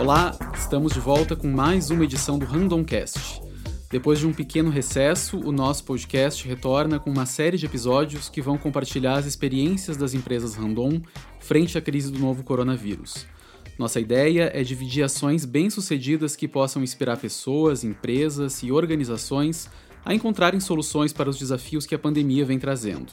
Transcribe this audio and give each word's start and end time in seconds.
Olá, 0.00 0.34
estamos 0.54 0.94
de 0.94 0.98
volta 0.98 1.36
com 1.36 1.46
mais 1.46 1.90
uma 1.90 2.04
edição 2.04 2.38
do 2.38 2.46
Randomcast. 2.46 3.42
Depois 3.90 4.18
de 4.18 4.26
um 4.26 4.32
pequeno 4.32 4.70
recesso, 4.70 5.38
o 5.38 5.52
nosso 5.52 5.84
podcast 5.84 6.48
retorna 6.48 6.98
com 6.98 7.10
uma 7.10 7.26
série 7.26 7.58
de 7.58 7.66
episódios 7.66 8.30
que 8.30 8.40
vão 8.40 8.56
compartilhar 8.56 9.18
as 9.18 9.26
experiências 9.26 9.98
das 9.98 10.14
empresas 10.14 10.54
Randon 10.54 11.02
frente 11.38 11.76
à 11.76 11.82
crise 11.82 12.10
do 12.10 12.18
novo 12.18 12.42
coronavírus. 12.42 13.26
Nossa 13.78 14.00
ideia 14.00 14.50
é 14.54 14.62
dividir 14.62 15.02
ações 15.02 15.44
bem-sucedidas 15.44 16.34
que 16.34 16.48
possam 16.48 16.82
inspirar 16.82 17.18
pessoas, 17.18 17.84
empresas 17.84 18.62
e 18.62 18.72
organizações 18.72 19.68
a 20.02 20.14
encontrarem 20.14 20.60
soluções 20.60 21.12
para 21.12 21.28
os 21.28 21.38
desafios 21.38 21.84
que 21.84 21.94
a 21.94 21.98
pandemia 21.98 22.46
vem 22.46 22.58
trazendo. 22.58 23.12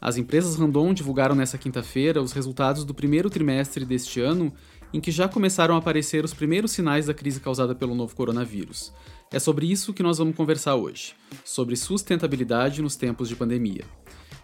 As 0.00 0.16
empresas 0.16 0.56
Randon 0.56 0.94
divulgaram 0.94 1.34
nesta 1.34 1.58
quinta-feira 1.58 2.22
os 2.22 2.32
resultados 2.32 2.84
do 2.84 2.94
primeiro 2.94 3.28
trimestre 3.30 3.84
deste 3.84 4.20
ano, 4.20 4.52
em 4.92 5.00
que 5.00 5.10
já 5.10 5.28
começaram 5.28 5.74
a 5.74 5.78
aparecer 5.78 6.24
os 6.24 6.34
primeiros 6.34 6.72
sinais 6.72 7.06
da 7.06 7.14
crise 7.14 7.40
causada 7.40 7.74
pelo 7.74 7.94
novo 7.94 8.14
coronavírus. 8.14 8.92
É 9.32 9.38
sobre 9.38 9.70
isso 9.70 9.92
que 9.92 10.02
nós 10.02 10.18
vamos 10.18 10.36
conversar 10.36 10.76
hoje, 10.76 11.14
sobre 11.44 11.76
sustentabilidade 11.76 12.80
nos 12.80 12.96
tempos 12.96 13.28
de 13.28 13.36
pandemia. 13.36 13.84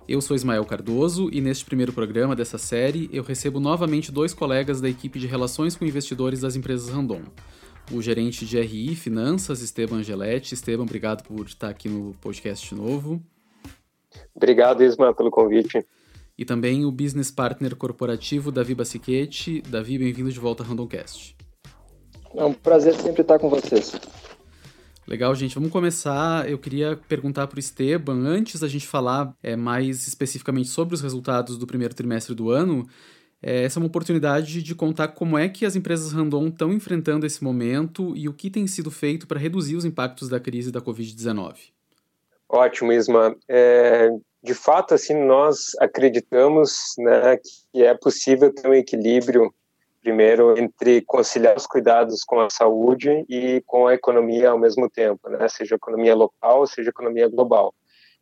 Eu 0.08 0.20
sou 0.20 0.34
Ismael 0.34 0.64
Cardoso 0.64 1.30
e 1.32 1.40
neste 1.40 1.64
primeiro 1.64 1.92
programa 1.92 2.34
dessa 2.34 2.58
série 2.58 3.08
eu 3.12 3.22
recebo 3.22 3.60
novamente 3.60 4.10
dois 4.10 4.34
colegas 4.34 4.80
da 4.80 4.88
equipe 4.88 5.18
de 5.18 5.28
relações 5.28 5.76
com 5.76 5.84
investidores 5.84 6.40
das 6.40 6.56
empresas 6.56 6.88
Randon. 6.88 7.22
O 7.90 8.02
gerente 8.02 8.44
de 8.44 8.60
RI 8.60 8.96
Finanças, 8.96 9.60
Esteban 9.60 9.96
Angeletti. 9.96 10.54
Esteban, 10.54 10.82
obrigado 10.82 11.22
por 11.22 11.46
estar 11.46 11.68
aqui 11.68 11.88
no 11.88 12.14
podcast 12.20 12.74
novo. 12.74 13.22
Obrigado, 14.34 14.82
Isma, 14.82 15.14
pelo 15.14 15.30
convite. 15.30 15.86
E 16.42 16.44
também 16.44 16.84
o 16.84 16.90
business 16.90 17.30
partner 17.30 17.76
corporativo 17.76 18.50
Davi 18.50 18.74
Bacichetti. 18.74 19.62
Davi, 19.62 19.96
bem-vindo 19.96 20.28
de 20.28 20.40
volta 20.40 20.64
ao 20.64 20.68
Randomcast. 20.68 21.36
É 22.34 22.44
um 22.44 22.52
prazer 22.52 22.96
sempre 22.96 23.22
estar 23.22 23.38
com 23.38 23.48
vocês. 23.48 23.92
Legal, 25.06 25.32
gente. 25.36 25.54
Vamos 25.54 25.70
começar. 25.70 26.50
Eu 26.50 26.58
queria 26.58 26.98
perguntar 27.08 27.46
para 27.46 27.58
o 27.58 27.60
Esteban, 27.60 28.26
antes 28.26 28.58
da 28.58 28.66
gente 28.66 28.88
falar 28.88 29.32
é, 29.40 29.54
mais 29.54 30.08
especificamente 30.08 30.68
sobre 30.68 30.96
os 30.96 31.00
resultados 31.00 31.56
do 31.56 31.64
primeiro 31.64 31.94
trimestre 31.94 32.34
do 32.34 32.50
ano, 32.50 32.88
é, 33.40 33.62
essa 33.62 33.78
é 33.78 33.80
uma 33.80 33.86
oportunidade 33.86 34.64
de 34.64 34.74
contar 34.74 35.06
como 35.06 35.38
é 35.38 35.48
que 35.48 35.64
as 35.64 35.76
empresas 35.76 36.10
Randon 36.10 36.48
estão 36.48 36.72
enfrentando 36.72 37.24
esse 37.24 37.44
momento 37.44 38.16
e 38.16 38.28
o 38.28 38.34
que 38.34 38.50
tem 38.50 38.66
sido 38.66 38.90
feito 38.90 39.28
para 39.28 39.38
reduzir 39.38 39.76
os 39.76 39.84
impactos 39.84 40.28
da 40.28 40.40
crise 40.40 40.72
da 40.72 40.80
Covid-19. 40.80 41.70
Ótimo, 42.48 42.92
Isma. 42.92 43.36
É, 43.48 44.10
de 44.52 44.58
fato, 44.58 44.92
assim, 44.92 45.14
nós 45.14 45.70
acreditamos 45.80 46.94
né, 46.98 47.38
que 47.72 47.82
é 47.82 47.94
possível 47.94 48.52
ter 48.52 48.68
um 48.68 48.74
equilíbrio 48.74 49.50
primeiro 50.02 50.58
entre 50.58 51.00
conciliar 51.00 51.56
os 51.56 51.66
cuidados 51.66 52.22
com 52.22 52.38
a 52.38 52.50
saúde 52.50 53.24
e 53.30 53.62
com 53.66 53.86
a 53.86 53.94
economia 53.94 54.50
ao 54.50 54.58
mesmo 54.58 54.90
tempo, 54.90 55.30
né? 55.30 55.48
Seja 55.48 55.76
economia 55.76 56.14
local, 56.14 56.66
seja 56.66 56.90
economia 56.90 57.28
global. 57.28 57.72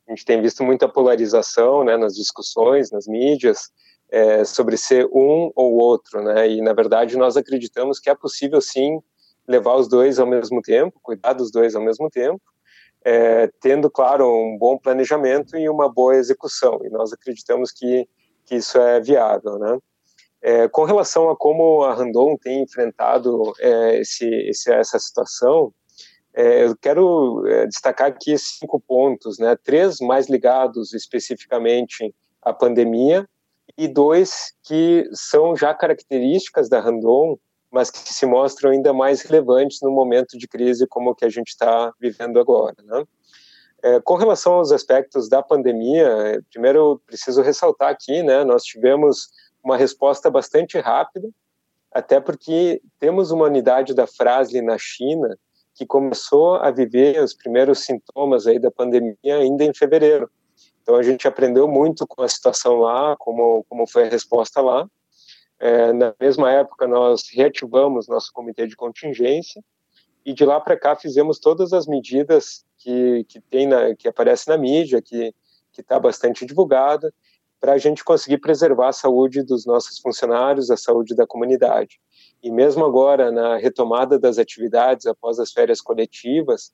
A 0.06 0.12
gente 0.12 0.24
tem 0.24 0.40
visto 0.40 0.62
muita 0.62 0.88
polarização, 0.88 1.82
né, 1.82 1.96
nas 1.96 2.14
discussões, 2.14 2.92
nas 2.92 3.08
mídias, 3.08 3.70
é, 4.08 4.44
sobre 4.44 4.76
ser 4.76 5.06
um 5.06 5.50
ou 5.56 5.78
outro, 5.78 6.22
né? 6.22 6.48
E 6.48 6.60
na 6.60 6.72
verdade 6.72 7.16
nós 7.16 7.36
acreditamos 7.36 7.98
que 7.98 8.08
é 8.08 8.14
possível 8.14 8.60
sim 8.60 9.00
levar 9.48 9.74
os 9.74 9.88
dois 9.88 10.20
ao 10.20 10.28
mesmo 10.28 10.62
tempo, 10.62 11.00
cuidar 11.02 11.32
dos 11.32 11.50
dois 11.50 11.74
ao 11.74 11.82
mesmo 11.82 12.08
tempo, 12.08 12.40
é, 13.04 13.50
tendo 13.60 13.90
claro 13.90 14.26
um 14.26 14.58
bom 14.58 14.78
planejamento 14.78 15.56
e 15.56 15.68
uma 15.68 15.88
boa 15.92 16.16
execução. 16.16 16.80
E 16.84 16.90
nós 16.90 17.12
acreditamos 17.12 17.72
que 17.72 18.08
que 18.50 18.56
isso 18.56 18.78
é 18.78 19.00
viável, 19.00 19.60
né? 19.60 19.78
É, 20.42 20.68
com 20.68 20.82
relação 20.82 21.30
a 21.30 21.36
como 21.36 21.84
a 21.84 21.94
Randon 21.94 22.36
tem 22.36 22.62
enfrentado 22.62 23.52
é, 23.60 24.00
esse, 24.00 24.26
esse, 24.26 24.72
essa 24.72 24.98
situação, 24.98 25.72
é, 26.34 26.64
eu 26.64 26.76
quero 26.76 27.46
é, 27.46 27.66
destacar 27.66 28.08
aqui 28.08 28.36
cinco 28.36 28.80
pontos, 28.80 29.38
né? 29.38 29.56
Três 29.62 30.00
mais 30.00 30.28
ligados 30.28 30.92
especificamente 30.92 32.12
à 32.42 32.52
pandemia 32.52 33.24
e 33.78 33.86
dois 33.86 34.52
que 34.64 35.08
são 35.12 35.54
já 35.54 35.72
características 35.72 36.68
da 36.68 36.80
Randon, 36.80 37.38
mas 37.70 37.90
que 37.90 38.12
se 38.12 38.26
mostram 38.26 38.70
ainda 38.70 38.92
mais 38.92 39.22
relevantes 39.22 39.80
no 39.82 39.90
momento 39.90 40.36
de 40.36 40.48
crise 40.48 40.86
como 40.86 41.10
o 41.10 41.14
que 41.14 41.24
a 41.24 41.28
gente 41.28 41.48
está 41.48 41.92
vivendo 42.00 42.38
agora, 42.40 42.76
né? 42.82 43.04
É, 43.82 44.00
com 44.00 44.14
relação 44.14 44.54
aos 44.54 44.72
aspectos 44.72 45.28
da 45.28 45.42
pandemia, 45.42 46.42
primeiro 46.50 47.00
preciso 47.06 47.40
ressaltar 47.40 47.88
aqui, 47.88 48.22
né? 48.22 48.44
Nós 48.44 48.62
tivemos 48.62 49.28
uma 49.64 49.76
resposta 49.76 50.30
bastante 50.30 50.78
rápida, 50.78 51.28
até 51.90 52.20
porque 52.20 52.82
temos 52.98 53.30
uma 53.30 53.46
unidade 53.46 53.94
da 53.94 54.06
Frasle 54.06 54.60
na 54.60 54.76
China 54.78 55.36
que 55.74 55.86
começou 55.86 56.56
a 56.56 56.70
viver 56.70 57.22
os 57.22 57.32
primeiros 57.32 57.80
sintomas 57.80 58.46
aí 58.46 58.58
da 58.58 58.70
pandemia 58.70 59.16
ainda 59.24 59.64
em 59.64 59.72
fevereiro. 59.72 60.30
Então 60.82 60.96
a 60.96 61.02
gente 61.02 61.26
aprendeu 61.26 61.66
muito 61.66 62.06
com 62.06 62.22
a 62.22 62.28
situação 62.28 62.76
lá, 62.80 63.16
como 63.18 63.64
como 63.68 63.86
foi 63.86 64.04
a 64.04 64.10
resposta 64.10 64.60
lá. 64.60 64.86
É, 65.60 65.92
na 65.92 66.14
mesma 66.18 66.50
época 66.50 66.86
nós 66.86 67.28
reativamos 67.30 68.08
nosso 68.08 68.32
comitê 68.32 68.66
de 68.66 68.74
contingência 68.74 69.62
e 70.24 70.32
de 70.32 70.44
lá 70.44 70.58
para 70.58 70.76
cá 70.76 70.96
fizemos 70.96 71.38
todas 71.38 71.74
as 71.74 71.86
medidas 71.86 72.64
que 72.78 73.24
que 73.28 73.40
tem 73.42 73.66
na, 73.66 73.94
que 73.94 74.08
aparece 74.08 74.48
na 74.48 74.56
mídia, 74.56 75.02
que 75.02 75.34
está 75.78 76.00
bastante 76.00 76.46
divulgada 76.46 77.12
para 77.60 77.74
a 77.74 77.78
gente 77.78 78.02
conseguir 78.02 78.38
preservar 78.38 78.88
a 78.88 78.92
saúde 78.92 79.42
dos 79.42 79.66
nossos 79.66 79.98
funcionários, 79.98 80.70
a 80.70 80.76
saúde 80.78 81.14
da 81.14 81.26
comunidade. 81.26 82.00
E 82.42 82.50
mesmo 82.50 82.84
agora, 82.86 83.30
na 83.30 83.58
retomada 83.58 84.18
das 84.18 84.38
atividades 84.38 85.06
após 85.06 85.38
as 85.38 85.52
férias 85.52 85.80
coletivas, 85.80 86.72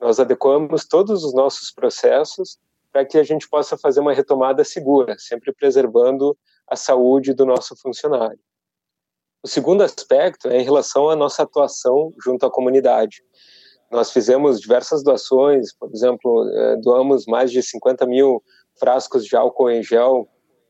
nós 0.00 0.20
adequamos 0.20 0.86
todos 0.86 1.24
os 1.24 1.34
nossos 1.34 1.72
processos 1.72 2.56
para 2.92 3.04
que 3.04 3.18
a 3.18 3.24
gente 3.24 3.48
possa 3.48 3.76
fazer 3.76 3.98
uma 3.98 4.14
retomada 4.14 4.62
segura, 4.62 5.16
sempre 5.18 5.52
preservando 5.52 6.38
a 6.70 6.76
saúde 6.76 7.32
do 7.32 7.46
nosso 7.46 7.76
funcionário. 7.76 8.38
O 9.42 9.48
segundo 9.48 9.82
aspecto 9.82 10.48
é 10.48 10.60
em 10.60 10.64
relação 10.64 11.08
à 11.08 11.16
nossa 11.16 11.42
atuação 11.42 12.12
junto 12.22 12.44
à 12.44 12.50
comunidade. 12.50 13.22
Nós 13.90 14.12
fizemos 14.12 14.60
diversas 14.60 15.02
doações, 15.02 15.72
por 15.72 15.90
exemplo, 15.90 16.48
eh, 16.48 16.76
doamos 16.76 17.24
mais 17.26 17.50
de 17.50 17.62
50 17.62 18.04
mil 18.06 18.42
frascos 18.78 19.24
de 19.24 19.36
álcool 19.36 19.70
em 19.70 19.82
gel 19.82 20.28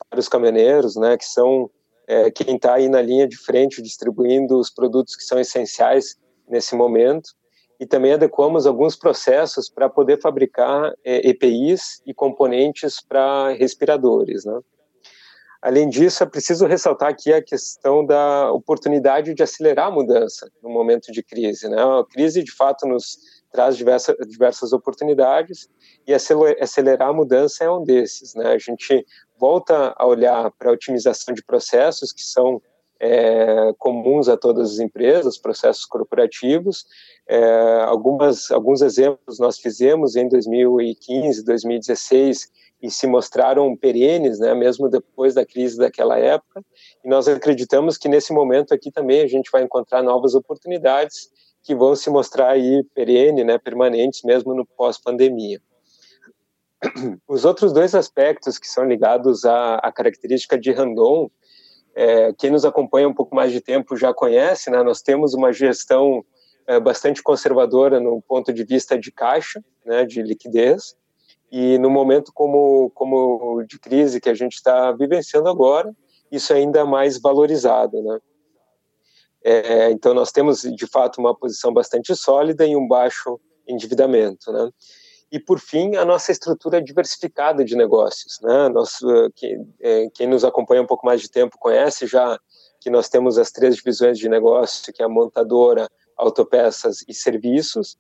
para 0.08 0.20
os 0.20 0.28
caminhoneiros, 0.28 0.97
né, 0.97 1.16
que 1.16 1.25
são 1.25 1.70
é, 2.08 2.31
quem 2.31 2.56
está 2.56 2.75
aí 2.75 2.88
na 2.88 3.03
linha 3.03 3.28
de 3.28 3.37
frente 3.37 3.82
distribuindo 3.82 4.58
os 4.58 4.70
produtos 4.70 5.14
que 5.14 5.22
são 5.22 5.38
essenciais 5.38 6.16
nesse 6.48 6.75
momento. 6.75 7.31
E 7.78 7.87
também 7.87 8.14
adequamos 8.14 8.66
alguns 8.66 8.97
processos 8.97 9.69
para 9.69 9.88
poder 9.88 10.20
fabricar 10.20 10.92
é, 11.04 11.28
EPIs 11.28 12.03
e 12.06 12.14
componentes 12.14 13.00
para 13.00 13.50
respiradores. 13.53 14.44
Né? 14.44 14.58
Além 15.60 15.88
disso, 15.88 16.22
é 16.22 16.26
preciso 16.26 16.66
ressaltar 16.66 17.08
aqui 17.08 17.32
a 17.32 17.42
questão 17.42 18.06
da 18.06 18.52
oportunidade 18.52 19.34
de 19.34 19.42
acelerar 19.42 19.88
a 19.88 19.91
mudança 19.91 20.48
no 20.62 20.70
momento 20.70 21.10
de 21.10 21.20
crise. 21.22 21.69
Né? 21.69 21.76
A 21.82 22.04
crise, 22.04 22.44
de 22.44 22.52
fato, 22.52 22.86
nos 22.86 23.19
traz 23.50 23.76
diversa, 23.76 24.14
diversas 24.26 24.72
oportunidades 24.72 25.69
e 26.06 26.14
acelerar 26.14 27.08
a 27.08 27.12
mudança 27.12 27.64
é 27.64 27.70
um 27.70 27.82
desses. 27.82 28.34
Né? 28.34 28.52
A 28.52 28.58
gente 28.58 29.04
volta 29.36 29.92
a 29.96 30.06
olhar 30.06 30.50
para 30.52 30.70
a 30.70 30.72
otimização 30.72 31.34
de 31.34 31.42
processos 31.42 32.12
que 32.12 32.22
são 32.22 32.62
é, 33.00 33.72
comuns 33.78 34.28
a 34.28 34.36
todas 34.36 34.72
as 34.72 34.78
empresas, 34.78 35.38
processos 35.38 35.84
corporativos. 35.84 36.84
É, 37.28 37.82
algumas, 37.84 38.50
alguns 38.52 38.80
exemplos 38.80 39.38
nós 39.40 39.58
fizemos 39.58 40.14
em 40.14 40.28
2015, 40.28 41.44
2016 41.44 42.48
e 42.80 42.90
se 42.90 43.06
mostraram 43.06 43.76
perenes, 43.76 44.38
né, 44.38 44.54
mesmo 44.54 44.88
depois 44.88 45.34
da 45.34 45.44
crise 45.44 45.76
daquela 45.76 46.19
época. 46.19 46.64
E 47.04 47.08
nós 47.08 47.26
acreditamos 47.26 47.98
que 47.98 48.08
nesse 48.08 48.32
momento 48.32 48.72
aqui 48.72 48.90
também 48.90 49.20
a 49.20 49.26
gente 49.26 49.50
vai 49.50 49.62
encontrar 49.62 50.02
novas 50.02 50.34
oportunidades 50.34 51.30
que 51.62 51.75
vão 51.75 51.94
se 51.96 52.08
mostrar 52.08 52.50
aí 52.50 52.84
perene, 52.94 53.42
né, 53.44 53.58
permanentes 53.58 54.22
mesmo 54.22 54.54
no 54.54 54.64
pós-pandemia. 54.64 55.60
Os 57.26 57.44
outros 57.44 57.72
dois 57.72 57.94
aspectos 57.94 58.58
que 58.58 58.69
são 58.69 58.84
ligados 58.84 59.44
à, 59.44 59.76
à 59.76 59.90
característica 59.90 60.56
de 60.56 60.70
Randon, 60.70 61.28
é, 61.96 62.32
quem 62.34 62.50
nos 62.50 62.64
acompanha 62.64 63.08
um 63.08 63.14
pouco 63.14 63.34
mais 63.34 63.50
de 63.50 63.60
tempo 63.60 63.96
já 63.96 64.14
conhece, 64.14 64.70
né, 64.70 64.82
nós 64.84 65.02
temos 65.02 65.34
uma 65.34 65.52
gestão 65.52 66.24
é, 66.69 66.78
bastante 66.78 67.22
conservadora 67.22 67.98
no 67.98 68.22
ponto 68.22 68.52
de 68.52 68.62
vista 68.62 68.96
de 68.96 69.10
caixa, 69.10 69.60
né, 69.84 70.04
de 70.04 70.22
liquidez, 70.22 70.94
e 71.50 71.78
no 71.78 71.88
momento 71.88 72.32
como, 72.32 72.90
como 72.94 73.62
de 73.64 73.78
crise 73.78 74.20
que 74.20 74.28
a 74.28 74.34
gente 74.34 74.54
está 74.54 74.92
vivenciando 74.92 75.48
agora, 75.48 75.94
isso 76.30 76.52
é 76.52 76.56
ainda 76.56 76.84
mais 76.84 77.18
valorizado, 77.20 78.02
né? 78.02 78.18
É, 79.42 79.90
então 79.90 80.12
nós 80.12 80.30
temos 80.32 80.62
de 80.62 80.86
fato 80.86 81.18
uma 81.18 81.34
posição 81.34 81.72
bastante 81.72 82.14
sólida 82.14 82.66
e 82.66 82.76
um 82.76 82.86
baixo 82.86 83.40
endividamento, 83.66 84.52
né? 84.52 84.70
E 85.30 85.38
por 85.38 85.58
fim 85.60 85.96
a 85.96 86.04
nossa 86.04 86.32
estrutura 86.32 86.82
diversificada 86.82 87.64
de 87.64 87.76
negócios, 87.76 88.38
né? 88.42 88.68
Nós, 88.68 88.98
quem, 89.34 89.74
é, 89.80 90.08
quem 90.14 90.26
nos 90.26 90.44
acompanha 90.44 90.82
um 90.82 90.86
pouco 90.86 91.06
mais 91.06 91.20
de 91.20 91.30
tempo 91.30 91.58
conhece 91.58 92.06
já 92.06 92.38
que 92.80 92.90
nós 92.90 93.08
temos 93.08 93.38
as 93.38 93.50
três 93.50 93.76
divisões 93.76 94.18
de 94.18 94.28
negócio, 94.28 94.92
que 94.92 95.02
é 95.02 95.04
a 95.06 95.08
montadora, 95.08 95.88
autopeças 96.16 97.04
e 97.08 97.14
serviços. 97.14 97.96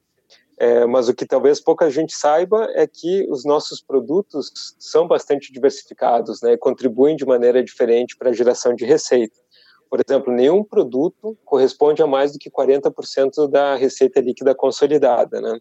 É, 0.60 0.84
mas 0.86 1.08
o 1.08 1.14
que 1.14 1.24
talvez 1.24 1.60
pouca 1.60 1.88
gente 1.88 2.12
saiba 2.12 2.68
é 2.74 2.84
que 2.84 3.24
os 3.30 3.44
nossos 3.44 3.80
produtos 3.80 4.50
são 4.78 5.06
bastante 5.06 5.52
diversificados, 5.52 6.42
né, 6.42 6.54
e 6.54 6.58
contribuem 6.58 7.14
de 7.14 7.24
maneira 7.24 7.62
diferente 7.62 8.16
para 8.16 8.30
a 8.30 8.32
geração 8.32 8.74
de 8.74 8.84
receita. 8.84 9.38
Por 9.88 10.00
exemplo, 10.06 10.32
nenhum 10.32 10.64
produto 10.64 11.38
corresponde 11.44 12.02
a 12.02 12.06
mais 12.06 12.32
do 12.32 12.38
que 12.38 12.50
40% 12.50 13.48
da 13.48 13.76
receita 13.76 14.20
líquida 14.20 14.54
consolidada, 14.54 15.40
né? 15.40 15.58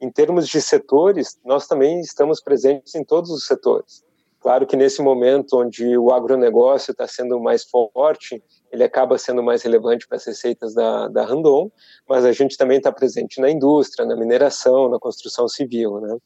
Em 0.00 0.10
termos 0.10 0.46
de 0.46 0.60
setores, 0.60 1.38
nós 1.44 1.66
também 1.66 2.00
estamos 2.00 2.40
presentes 2.40 2.94
em 2.94 3.04
todos 3.04 3.30
os 3.30 3.46
setores. 3.46 4.04
Claro 4.40 4.66
que 4.66 4.76
nesse 4.76 5.02
momento 5.02 5.58
onde 5.58 5.96
o 5.96 6.12
agronegócio 6.12 6.92
está 6.92 7.08
sendo 7.08 7.40
mais 7.40 7.64
forte, 7.64 8.42
ele 8.70 8.84
acaba 8.84 9.16
sendo 9.18 9.42
mais 9.42 9.62
relevante 9.62 10.06
para 10.06 10.16
as 10.16 10.24
receitas 10.24 10.74
da, 10.74 11.08
da 11.08 11.24
Randon, 11.24 11.70
mas 12.08 12.24
a 12.24 12.32
gente 12.32 12.56
também 12.56 12.78
está 12.78 12.92
presente 12.92 13.40
na 13.40 13.50
indústria, 13.50 14.06
na 14.06 14.16
mineração, 14.16 14.88
na 14.88 14.98
construção 14.98 15.48
civil, 15.48 16.00
né? 16.00 16.16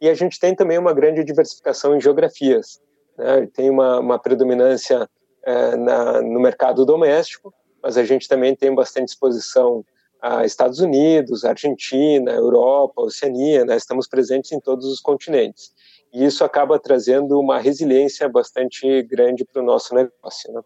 E 0.00 0.08
a 0.08 0.14
gente 0.14 0.38
tem 0.38 0.54
também 0.54 0.78
uma 0.78 0.92
grande 0.92 1.24
diversificação 1.24 1.96
em 1.96 2.00
geografias, 2.00 2.80
né? 3.16 3.48
Tem 3.54 3.70
uma, 3.70 3.98
uma 3.98 4.18
predominância 4.18 5.08
é, 5.42 5.76
na, 5.76 6.20
no 6.20 6.40
mercado 6.40 6.84
doméstico, 6.84 7.54
mas 7.82 7.96
a 7.96 8.04
gente 8.04 8.28
também 8.28 8.54
tem 8.54 8.74
bastante 8.74 9.08
exposição 9.08 9.84
a 10.20 10.44
Estados 10.44 10.80
Unidos, 10.80 11.44
Argentina, 11.44 12.32
Europa, 12.32 13.02
Oceania, 13.02 13.64
né? 13.64 13.76
estamos 13.76 14.08
presentes 14.08 14.50
em 14.50 14.60
todos 14.60 14.86
os 14.86 15.00
continentes. 15.00 15.72
E 16.12 16.24
isso 16.24 16.44
acaba 16.44 16.78
trazendo 16.78 17.38
uma 17.38 17.58
resiliência 17.58 18.28
bastante 18.28 19.02
grande 19.02 19.44
para 19.44 19.62
o 19.62 19.64
nosso 19.64 19.94
negócio. 19.94 20.52
Né? 20.52 20.60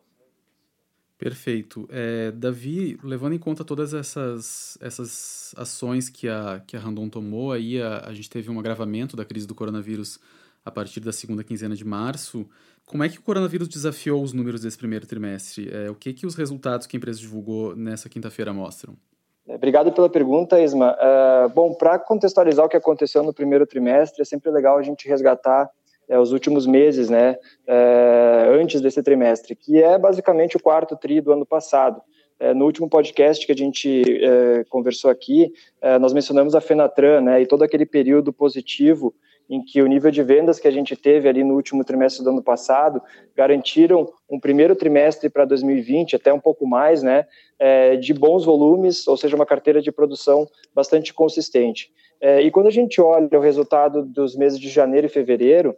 Perfeito. 1.21 1.87
É, 1.93 2.31
Davi, 2.31 2.99
levando 3.05 3.35
em 3.35 3.39
conta 3.39 3.63
todas 3.63 3.93
essas, 3.93 4.79
essas 4.81 5.55
ações 5.55 6.09
que 6.09 6.27
a, 6.27 6.63
que 6.67 6.75
a 6.75 6.81
Randon 6.81 7.11
tomou, 7.11 7.53
aí 7.53 7.81
a, 7.81 8.07
a 8.07 8.15
gente 8.15 8.31
teve 8.31 8.51
um 8.51 8.59
agravamento 8.59 9.19
da 9.19 9.23
crise 9.23 9.47
do 9.47 9.55
coronavírus 9.55 10.19
a 10.65 10.71
partir 10.71 10.99
da 11.01 11.13
segunda 11.13 11.45
quinzena 11.45 11.77
de 11.77 11.85
março. 11.85 12.49
Como 12.87 13.05
é 13.05 13.09
que 13.11 13.19
o 13.19 13.23
coronavírus 13.23 13.69
desafiou 13.69 14.23
os 14.23 14.33
números 14.33 14.63
desse 14.63 14.79
primeiro 14.79 15.07
trimestre? 15.07 15.71
É, 15.71 15.91
o 15.91 15.95
que, 15.95 16.15
que 16.15 16.27
os 16.27 16.35
resultados 16.35 16.87
que 16.87 16.97
a 16.97 16.99
empresa 16.99 17.21
divulgou 17.21 17.77
nessa 17.77 18.09
quinta-feira 18.09 18.55
mostram? 18.55 18.97
Obrigado 19.47 19.93
pela 19.93 20.09
pergunta, 20.09 20.59
Isma. 20.59 20.97
Uh, 20.97 21.51
bom, 21.51 21.75
para 21.75 21.99
contextualizar 21.99 22.65
o 22.65 22.69
que 22.69 22.79
aconteceu 22.79 23.23
no 23.23 23.35
primeiro 23.35 23.67
trimestre, 23.67 24.23
é 24.23 24.25
sempre 24.25 24.51
legal 24.51 24.79
a 24.79 24.83
gente 24.83 25.07
resgatar 25.07 25.69
é, 26.11 26.19
os 26.19 26.33
últimos 26.33 26.67
meses, 26.67 27.09
né, 27.09 27.37
é, 27.67 28.49
antes 28.61 28.81
desse 28.81 29.01
trimestre, 29.01 29.55
que 29.55 29.81
é 29.81 29.97
basicamente 29.97 30.57
o 30.57 30.61
quarto 30.61 30.97
tri 30.97 31.21
do 31.21 31.33
ano 31.33 31.47
passado. 31.47 32.03
É, 32.41 32.53
no 32.53 32.65
último 32.65 32.89
podcast 32.89 33.47
que 33.47 33.53
a 33.53 33.57
gente 33.57 34.03
é, 34.25 34.65
conversou 34.69 35.11
aqui, 35.11 35.53
é, 35.81 35.99
nós 35.99 36.13
mencionamos 36.13 36.55
a 36.55 36.61
Fenatran, 36.61 37.21
né, 37.21 37.41
e 37.41 37.47
todo 37.47 37.63
aquele 37.63 37.87
período 37.87 38.33
positivo 38.33 39.15
em 39.49 39.63
que 39.63 39.83
o 39.83 39.87
nível 39.87 40.11
de 40.11 40.23
vendas 40.23 40.59
que 40.59 40.67
a 40.67 40.71
gente 40.71 40.97
teve 40.97 41.29
ali 41.29 41.45
no 41.45 41.55
último 41.55 41.85
trimestre 41.85 42.25
do 42.25 42.31
ano 42.31 42.43
passado 42.43 43.01
garantiram 43.37 44.09
um 44.29 44.39
primeiro 44.41 44.75
trimestre 44.75 45.29
para 45.29 45.45
2020, 45.45 46.17
até 46.17 46.33
um 46.33 46.41
pouco 46.41 46.67
mais, 46.67 47.03
né, 47.05 47.25
é, 47.59 47.95
de 47.97 48.15
bons 48.15 48.45
volumes, 48.45 49.07
ou 49.07 49.17
seja, 49.17 49.37
uma 49.37 49.47
carteira 49.47 49.81
de 49.81 49.93
produção 49.93 50.49
bastante 50.75 51.15
consistente. 51.15 51.93
E 52.23 52.51
quando 52.51 52.67
a 52.67 52.71
gente 52.71 53.01
olha 53.01 53.31
o 53.33 53.41
resultado 53.41 54.05
dos 54.05 54.37
meses 54.37 54.61
de 54.61 54.69
janeiro 54.69 55.07
e 55.07 55.11
fevereiro, 55.11 55.75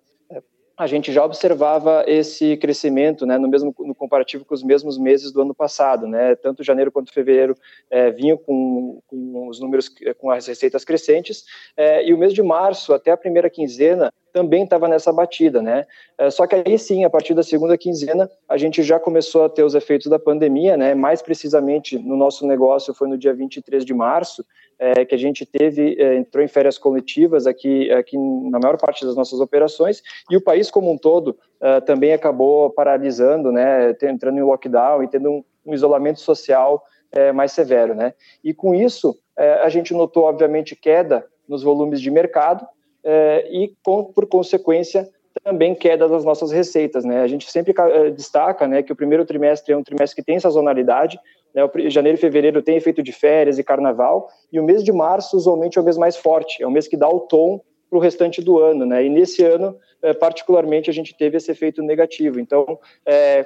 a 0.76 0.86
gente 0.86 1.12
já 1.12 1.24
observava 1.24 2.04
esse 2.06 2.56
crescimento, 2.56 3.26
né, 3.26 3.38
no 3.38 3.48
mesmo 3.48 3.74
no 3.80 3.94
comparativo 3.94 4.44
com 4.44 4.54
os 4.54 4.62
mesmos 4.62 4.98
meses 4.98 5.30
do 5.30 5.42
ano 5.42 5.54
passado, 5.54 6.06
né, 6.06 6.34
tanto 6.34 6.64
janeiro 6.64 6.90
quanto 6.90 7.12
fevereiro 7.12 7.54
é, 7.90 8.10
vinham 8.10 8.36
com, 8.36 9.00
com, 9.06 9.48
os 9.48 9.60
números 9.60 9.90
com 10.18 10.30
as 10.30 10.46
receitas 10.46 10.84
crescentes 10.84 11.44
é, 11.76 12.04
e 12.04 12.12
o 12.12 12.18
mês 12.18 12.32
de 12.32 12.42
março 12.42 12.92
até 12.92 13.10
a 13.10 13.16
primeira 13.16 13.50
quinzena 13.50 14.12
também 14.32 14.64
estava 14.64 14.88
nessa 14.88 15.12
batida, 15.12 15.60
né? 15.60 15.86
É, 16.16 16.30
só 16.30 16.46
que 16.46 16.54
aí 16.54 16.78
sim, 16.78 17.04
a 17.04 17.10
partir 17.10 17.34
da 17.34 17.42
segunda 17.42 17.76
quinzena, 17.76 18.30
a 18.48 18.56
gente 18.56 18.82
já 18.82 18.98
começou 18.98 19.44
a 19.44 19.48
ter 19.48 19.62
os 19.62 19.74
efeitos 19.74 20.08
da 20.08 20.18
pandemia, 20.18 20.76
né? 20.76 20.94
Mais 20.94 21.20
precisamente 21.20 21.98
no 21.98 22.16
nosso 22.16 22.46
negócio 22.46 22.94
foi 22.94 23.08
no 23.08 23.18
dia 23.18 23.34
23 23.34 23.84
de 23.84 23.92
março, 23.92 24.44
é, 24.78 25.04
que 25.04 25.14
a 25.14 25.18
gente 25.18 25.44
teve, 25.44 25.96
é, 26.00 26.16
entrou 26.16 26.42
em 26.42 26.48
férias 26.48 26.78
coletivas 26.78 27.46
aqui, 27.46 27.90
aqui 27.92 28.16
na 28.16 28.58
maior 28.58 28.78
parte 28.78 29.04
das 29.04 29.14
nossas 29.14 29.38
operações, 29.38 30.02
e 30.30 30.36
o 30.36 30.40
país 30.40 30.70
como 30.70 30.90
um 30.90 30.98
todo 30.98 31.36
é, 31.60 31.80
também 31.80 32.12
acabou 32.12 32.70
paralisando, 32.70 33.52
né? 33.52 33.94
Entrando 34.02 34.38
em 34.38 34.42
lockdown 34.42 35.02
e 35.02 35.08
tendo 35.08 35.30
um, 35.30 35.44
um 35.66 35.74
isolamento 35.74 36.20
social 36.20 36.82
é, 37.12 37.30
mais 37.30 37.52
severo, 37.52 37.94
né? 37.94 38.14
E 38.42 38.54
com 38.54 38.74
isso, 38.74 39.16
é, 39.36 39.54
a 39.62 39.68
gente 39.68 39.92
notou, 39.92 40.24
obviamente, 40.24 40.74
queda 40.74 41.26
nos 41.48 41.62
volumes 41.62 42.00
de 42.00 42.10
mercado, 42.10 42.66
é, 43.04 43.48
e, 43.50 43.74
com, 43.84 44.04
por 44.04 44.26
consequência, 44.26 45.08
também 45.42 45.74
queda 45.74 46.08
das 46.08 46.24
nossas 46.24 46.50
receitas. 46.50 47.04
Né? 47.04 47.22
A 47.22 47.26
gente 47.26 47.50
sempre 47.50 47.74
é, 47.76 48.10
destaca 48.10 48.66
né, 48.66 48.82
que 48.82 48.92
o 48.92 48.96
primeiro 48.96 49.24
trimestre 49.24 49.72
é 49.72 49.76
um 49.76 49.82
trimestre 49.82 50.16
que 50.16 50.26
tem 50.26 50.38
sazonalidade, 50.38 51.18
né? 51.54 51.62
janeiro 51.88 52.18
e 52.18 52.20
fevereiro 52.20 52.62
tem 52.62 52.76
efeito 52.76 53.02
de 53.02 53.12
férias 53.12 53.58
e 53.58 53.64
carnaval, 53.64 54.28
e 54.52 54.58
o 54.58 54.64
mês 54.64 54.82
de 54.82 54.92
março 54.92 55.36
usualmente 55.36 55.78
é 55.78 55.80
o 55.80 55.84
mês 55.84 55.96
mais 55.98 56.16
forte, 56.16 56.62
é 56.62 56.66
o 56.66 56.70
mês 56.70 56.88
que 56.88 56.96
dá 56.96 57.08
o 57.08 57.20
tom 57.20 57.60
para 57.90 57.98
o 57.98 58.00
restante 58.00 58.40
do 58.40 58.58
ano. 58.58 58.86
Né? 58.86 59.04
E 59.04 59.08
nesse 59.08 59.44
ano, 59.44 59.76
é, 60.00 60.14
particularmente, 60.14 60.88
a 60.88 60.92
gente 60.92 61.14
teve 61.14 61.36
esse 61.36 61.50
efeito 61.50 61.82
negativo. 61.82 62.40
Então, 62.40 62.78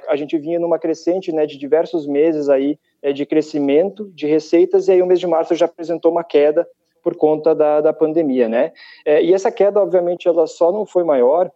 a 0.07 0.15
gente 0.15 0.37
vinha 0.37 0.59
numa 0.59 0.79
crescente 0.79 1.31
né, 1.31 1.45
de 1.45 1.57
diversos 1.57 2.07
meses 2.07 2.47
aí, 2.47 2.79
de 3.13 3.25
crescimento 3.25 4.09
de 4.15 4.25
receitas, 4.25 4.87
e 4.87 4.93
aí 4.93 5.01
o 5.01 5.05
mês 5.05 5.19
de 5.19 5.27
março 5.27 5.53
já 5.53 5.65
apresentou 5.65 6.11
uma 6.11 6.23
queda 6.23 6.67
por 7.07 7.15
conta 7.15 7.55
da, 7.55 7.79
da 7.79 7.93
pandemia, 7.93 8.49
né? 8.49 8.73
É, 9.05 9.23
e 9.23 9.33
essa 9.33 9.49
queda, 9.49 9.81
obviamente, 9.81 10.27
ela 10.27 10.45
só 10.45 10.73
não 10.73 10.85
foi 10.85 11.05
maior 11.05 11.49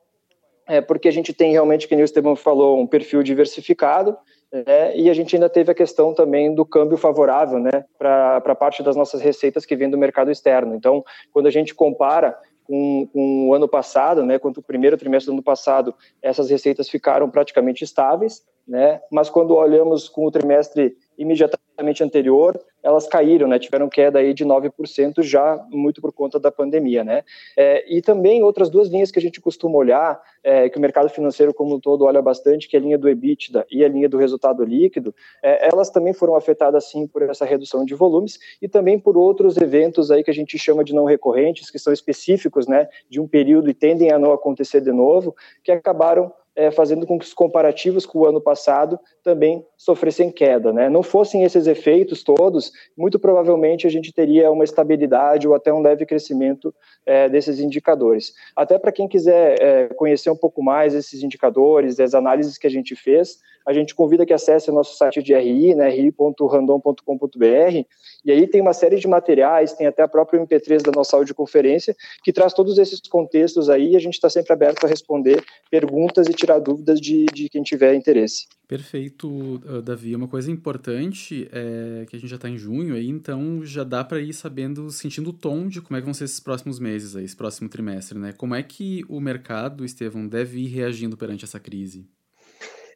é, 0.66 0.80
porque 0.80 1.10
a 1.10 1.12
gente 1.12 1.34
tem 1.34 1.52
realmente, 1.52 1.90
que 1.90 1.94
o 1.94 2.00
Esteban 2.00 2.38
falou, 2.38 2.80
um 2.80 2.88
perfil 2.88 3.22
diversificado, 3.22 4.16
né, 4.50 4.96
e 4.96 5.10
a 5.10 5.14
gente 5.14 5.36
ainda 5.36 5.50
teve 5.50 5.70
a 5.70 5.76
questão 5.76 6.14
também 6.14 6.56
do 6.56 6.66
câmbio 6.66 6.96
favorável 6.96 7.60
né, 7.60 7.84
para 7.98 8.56
parte 8.56 8.82
das 8.82 8.96
nossas 8.96 9.20
receitas 9.20 9.66
que 9.66 9.76
vem 9.76 9.90
do 9.90 9.98
mercado 9.98 10.32
externo. 10.32 10.74
Então, 10.74 11.04
quando 11.34 11.48
a 11.48 11.52
gente 11.52 11.76
compara 11.76 12.38
com, 12.64 13.06
com 13.12 13.50
o 13.50 13.54
ano 13.54 13.68
passado, 13.68 14.24
né, 14.24 14.40
quanto 14.40 14.62
o 14.62 14.64
primeiro 14.64 14.96
trimestre 14.96 15.30
do 15.30 15.34
ano 15.34 15.44
passado, 15.44 15.94
essas 16.22 16.50
receitas 16.50 16.88
ficaram 16.88 17.30
praticamente 17.30 17.84
estáveis, 17.84 18.42
né, 18.66 19.02
mas 19.12 19.30
quando 19.30 19.54
olhamos 19.54 20.08
com 20.08 20.26
o 20.26 20.32
trimestre 20.32 20.96
imediatamente 21.18 22.02
anterior, 22.02 22.58
elas 22.84 23.08
caíram, 23.08 23.48
né, 23.48 23.60
tiveram 23.60 23.90
queda 23.90 24.20
aí 24.20 24.34
de 24.34 24.46
9% 24.46 25.22
já 25.22 25.64
muito 25.70 26.02
por 26.02 26.12
conta 26.12 26.40
da 26.40 26.52
pandemia, 26.52 27.04
né, 27.04 27.24
é, 27.58 27.84
e 27.94 28.02
também 28.02 28.44
outras 28.44 28.70
duas 28.70 28.90
linhas 28.90 29.12
que 29.12 29.20
a 29.20 29.22
gente 29.22 29.40
costuma 29.40 29.78
olhar, 29.78 30.20
é, 30.44 30.70
que 30.70 30.78
o 30.78 30.82
mercado 30.82 31.10
financeiro 31.10 31.54
como 31.54 31.76
um 31.76 31.80
todo 31.80 32.06
olha 32.06 32.22
bastante, 32.22 32.68
que 32.68 32.76
é 32.76 32.80
a 32.80 32.82
linha 32.82 32.98
do 32.98 33.08
EBITDA 33.08 33.66
e 33.72 33.84
a 33.84 33.88
linha 33.88 34.10
do 34.10 34.18
resultado 34.18 34.64
líquido, 34.64 35.14
é, 35.44 35.70
elas 35.72 35.90
também 35.90 36.14
foram 36.14 36.36
afetadas 36.36 36.90
sim 36.90 37.08
por 37.08 37.22
essa 37.24 37.46
redução 37.46 37.86
de 37.86 37.94
volumes 37.94 38.40
e 38.62 38.68
também 38.68 39.00
por 39.00 39.18
outros 39.18 39.58
eventos 39.58 40.10
aí 40.12 40.24
que 40.24 40.32
a 40.32 40.34
gente 40.34 40.58
chama 40.58 40.84
de 40.84 40.94
não 40.94 41.06
recorrentes, 41.06 41.70
que 41.70 41.80
são 41.80 41.94
específicos, 41.94 42.68
né, 42.68 42.88
de 43.10 43.20
um 43.20 43.28
período 43.28 43.70
e 43.70 43.74
tendem 43.74 44.12
a 44.12 44.20
não 44.20 44.32
acontecer 44.32 44.82
de 44.82 44.92
novo, 44.92 45.36
que 45.64 45.72
acabaram 45.72 46.32
é, 46.56 46.70
fazendo 46.72 47.06
com 47.08 47.18
que 47.18 47.26
os 47.26 47.34
comparativos 47.34 48.06
com 48.06 48.20
o 48.20 48.26
ano 48.26 48.42
passado 48.42 49.00
também 49.24 49.66
sofressem 49.78 50.32
queda. 50.32 50.74
Né? 50.74 50.90
Não 50.90 51.04
fossem 51.04 51.44
esses 51.44 51.68
efeitos 51.68 52.24
todos, 52.24 52.72
muito 52.98 53.18
provavelmente 53.20 53.88
a 53.88 53.90
gente 53.90 54.12
teria 54.12 54.52
uma 54.52 54.64
estabilidade 54.64 55.48
ou 55.48 55.56
até 55.56 55.74
um 55.74 55.82
leve 55.82 56.06
crescimento 56.06 56.74
é, 57.06 57.30
desses 57.30 57.60
indicadores. 57.60 58.34
Até 58.56 58.78
para 58.78 58.92
quem 58.92 59.08
quiser 59.08 59.62
é, 59.62 59.88
conhecer 59.90 60.30
um 60.30 60.36
pouco 60.36 60.62
mais 60.62 60.94
esses 60.94 61.24
indicadores, 61.24 62.00
as 62.00 62.14
análises 62.14 62.58
que 62.58 62.68
a 62.68 62.72
gente 62.72 62.96
fez, 62.96 63.40
a 63.66 63.74
gente 63.74 63.94
convida 63.94 64.26
que 64.26 64.34
acesse 64.34 64.70
o 64.70 64.74
nosso 64.74 64.98
site 64.98 65.22
de 65.22 65.34
RI, 65.36 65.76
né, 65.76 65.90
ri.random.com.br, 65.90 67.86
e 68.26 68.32
aí 68.32 68.48
tem 68.48 68.62
uma 68.62 68.74
série 68.74 68.98
de 68.98 69.08
materiais, 69.08 69.74
tem 69.74 69.88
até 69.88 70.02
a 70.02 70.08
própria 70.08 70.40
MP3 70.40 70.82
da 70.82 70.92
nossa 70.92 71.16
audioconferência, 71.16 71.96
que 72.24 72.34
traz 72.34 72.54
todos 72.54 72.78
esses 72.78 73.00
contextos 73.02 73.70
aí, 73.70 73.92
e 73.92 73.96
a 73.96 74.00
gente 74.00 74.16
está 74.16 74.30
sempre 74.30 74.54
aberto 74.54 74.86
a 74.86 74.88
responder 74.88 75.44
perguntas 75.70 76.28
e 76.28 76.34
tirar 76.42 76.60
dúvidas 76.60 77.00
de, 77.00 77.26
de 77.28 77.48
quem 77.50 77.62
tiver 77.64 77.94
interesse. 77.94 78.48
Perfeito, 78.68 79.60
Davi. 79.84 80.16
Uma 80.16 80.28
coisa 80.28 80.50
importante 80.50 81.48
é 81.52 82.06
que 82.06 82.16
a 82.16 82.20
gente 82.20 82.30
já 82.30 82.38
está 82.38 82.50
em 82.50 82.58
junho 82.58 82.96
aí, 82.96 83.10
então 83.10 83.66
já 83.66 83.84
dá 83.84 84.04
para 84.04 84.20
ir 84.20 84.34
sabendo, 84.34 84.90
sentindo 84.90 85.30
o 85.30 85.34
tom 85.34 85.68
de 85.68 85.82
como 85.82 85.98
é 85.98 86.00
que 86.00 86.06
vão 86.06 86.14
ser 86.14 86.24
esses 86.24 86.40
próximos 86.40 86.80
meses 86.80 87.16
aí, 87.16 87.26
esse 87.26 87.36
próximo 87.36 87.70
trimestre, 87.70 88.18
né? 88.18 88.34
Como 88.38 88.56
é 88.56 88.64
que 88.64 89.04
o 89.10 89.20
mercado, 89.20 89.84
Estevão, 89.84 90.28
deve 90.28 90.60
ir 90.60 90.68
reagindo 90.68 91.18
perante 91.18 91.44
essa 91.44 91.60
crise? 91.60 92.08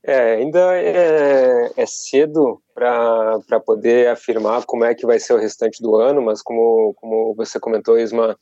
É, 0.07 0.35
ainda 0.35 0.77
é, 0.77 1.71
é 1.75 1.85
cedo 1.87 2.61
para 2.75 3.59
poder 3.65 4.09
afirmar 4.09 4.63
como 4.65 4.85
é 4.85 4.93
que 4.93 5.05
vai 5.05 5.19
ser 5.19 5.33
o 5.33 5.39
restante 5.39 5.81
do 5.81 5.95
ano, 5.95 6.21
mas 6.21 6.43
como, 6.43 6.93
como 6.93 7.33
você 7.33 7.59
comentou, 7.59 7.97
Isma, 7.97 8.37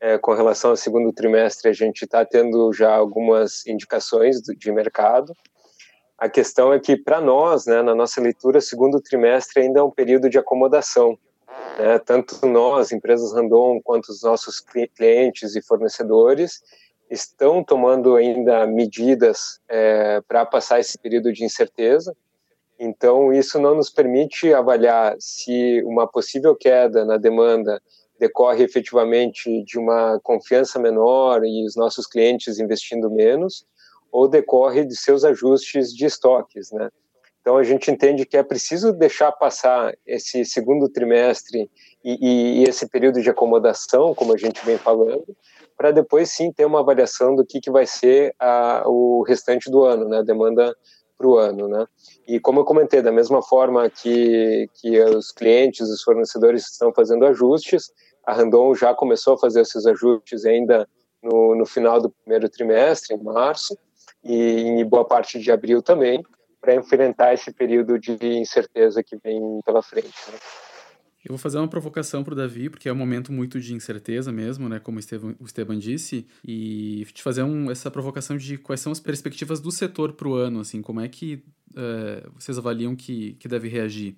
é, 0.00 0.18
com 0.18 0.32
relação 0.34 0.70
ao 0.70 0.76
segundo 0.76 1.12
trimestre, 1.12 1.70
a 1.70 1.72
gente 1.72 2.04
está 2.04 2.24
tendo 2.24 2.72
já 2.72 2.94
algumas 2.94 3.66
indicações 3.66 4.40
de 4.40 4.72
mercado. 4.72 5.32
A 6.18 6.28
questão 6.28 6.72
é 6.72 6.80
que, 6.80 6.96
para 6.96 7.20
nós, 7.20 7.66
né, 7.66 7.82
na 7.82 7.94
nossa 7.94 8.20
leitura, 8.20 8.60
segundo 8.60 9.00
trimestre 9.00 9.62
ainda 9.62 9.80
é 9.80 9.82
um 9.82 9.90
período 9.90 10.30
de 10.30 10.38
acomodação. 10.38 11.18
Né? 11.78 11.98
Tanto 11.98 12.46
nós, 12.46 12.92
empresas 12.92 13.32
Randon, 13.32 13.80
quanto 13.82 14.08
os 14.08 14.22
nossos 14.22 14.60
clientes 14.96 15.54
e 15.54 15.62
fornecedores 15.62 16.62
estão 17.10 17.62
tomando 17.62 18.16
ainda 18.16 18.66
medidas 18.66 19.60
é, 19.68 20.20
para 20.26 20.44
passar 20.44 20.80
esse 20.80 20.98
período 20.98 21.32
de 21.32 21.44
incerteza. 21.44 22.16
Então, 22.78 23.32
isso 23.32 23.58
não 23.58 23.74
nos 23.74 23.90
permite 23.90 24.52
avaliar 24.52 25.16
se 25.18 25.82
uma 25.84 26.06
possível 26.06 26.54
queda 26.54 27.04
na 27.04 27.16
demanda 27.16 27.80
decorre 28.18 28.64
efetivamente 28.64 29.62
de 29.64 29.78
uma 29.78 30.18
confiança 30.22 30.78
menor 30.78 31.44
e 31.44 31.66
os 31.66 31.76
nossos 31.76 32.06
clientes 32.06 32.58
investindo 32.58 33.10
menos, 33.10 33.66
ou 34.10 34.28
decorre 34.28 34.84
de 34.84 34.96
seus 34.96 35.24
ajustes 35.24 35.92
de 35.92 36.06
estoques, 36.06 36.70
né? 36.72 36.90
Então 37.40 37.56
a 37.56 37.62
gente 37.62 37.90
entende 37.90 38.26
que 38.26 38.36
é 38.36 38.42
preciso 38.42 38.92
deixar 38.92 39.30
passar 39.30 39.96
esse 40.04 40.44
segundo 40.44 40.88
trimestre 40.88 41.70
e, 42.04 42.18
e, 42.20 42.60
e 42.60 42.64
esse 42.64 42.88
período 42.88 43.22
de 43.22 43.30
acomodação, 43.30 44.12
como 44.14 44.34
a 44.34 44.36
gente 44.36 44.64
vem 44.66 44.76
falando, 44.76 45.24
para 45.76 45.92
depois 45.92 46.30
sim 46.32 46.50
ter 46.50 46.64
uma 46.64 46.80
avaliação 46.80 47.36
do 47.36 47.46
que, 47.46 47.60
que 47.60 47.70
vai 47.70 47.86
ser 47.86 48.34
a, 48.40 48.82
o 48.86 49.22
restante 49.22 49.70
do 49.70 49.84
ano, 49.84 50.08
né? 50.08 50.18
A 50.18 50.22
demanda 50.22 50.74
para 51.16 51.26
o 51.26 51.36
ano, 51.36 51.68
né? 51.68 51.86
E 52.26 52.40
como 52.40 52.60
eu 52.60 52.64
comentei, 52.64 53.00
da 53.00 53.12
mesma 53.12 53.42
forma 53.42 53.88
que, 53.88 54.68
que 54.74 55.00
os 55.02 55.30
clientes, 55.30 55.88
os 55.88 56.02
fornecedores 56.02 56.68
estão 56.70 56.92
fazendo 56.92 57.24
ajustes, 57.26 57.92
a 58.26 58.32
Randon 58.32 58.74
já 58.74 58.92
começou 58.92 59.34
a 59.34 59.38
fazer 59.38 59.60
esses 59.60 59.86
ajustes 59.86 60.44
ainda 60.44 60.88
no, 61.22 61.54
no 61.54 61.64
final 61.64 62.00
do 62.00 62.10
primeiro 62.10 62.48
trimestre, 62.48 63.14
em 63.14 63.22
março, 63.22 63.78
e 64.24 64.62
em 64.62 64.84
boa 64.84 65.04
parte 65.04 65.38
de 65.38 65.52
abril 65.52 65.80
também, 65.80 66.22
para 66.60 66.74
enfrentar 66.74 67.32
esse 67.32 67.52
período 67.52 67.98
de 67.98 68.16
incerteza 68.36 69.02
que 69.02 69.16
vem 69.16 69.60
pela 69.64 69.82
frente. 69.82 70.08
Né? 70.32 70.38
Eu 71.24 71.30
vou 71.30 71.38
fazer 71.38 71.58
uma 71.58 71.68
provocação 71.68 72.22
para 72.22 72.34
o 72.34 72.36
Davi, 72.36 72.70
porque 72.70 72.88
é 72.88 72.92
um 72.92 72.96
momento 72.96 73.32
muito 73.32 73.60
de 73.60 73.74
incerteza 73.74 74.30
mesmo, 74.30 74.68
né? 74.68 74.78
Como 74.78 74.96
o 74.96 75.00
Esteban, 75.00 75.34
o 75.40 75.44
Esteban 75.44 75.76
disse, 75.76 76.24
e 76.44 77.04
te 77.12 77.20
fazer 77.20 77.42
um, 77.42 77.68
essa 77.68 77.90
provocação 77.90 78.36
de 78.36 78.56
quais 78.56 78.80
são 78.80 78.92
as 78.92 79.00
perspectivas 79.00 79.58
do 79.58 79.72
setor 79.72 80.12
para 80.12 80.28
o 80.28 80.34
ano, 80.34 80.60
assim, 80.60 80.80
como 80.80 81.00
é 81.00 81.08
que 81.08 81.42
uh, 81.72 82.30
vocês 82.32 82.56
avaliam 82.56 82.94
que, 82.94 83.34
que 83.34 83.48
deve 83.48 83.68
reagir? 83.68 84.16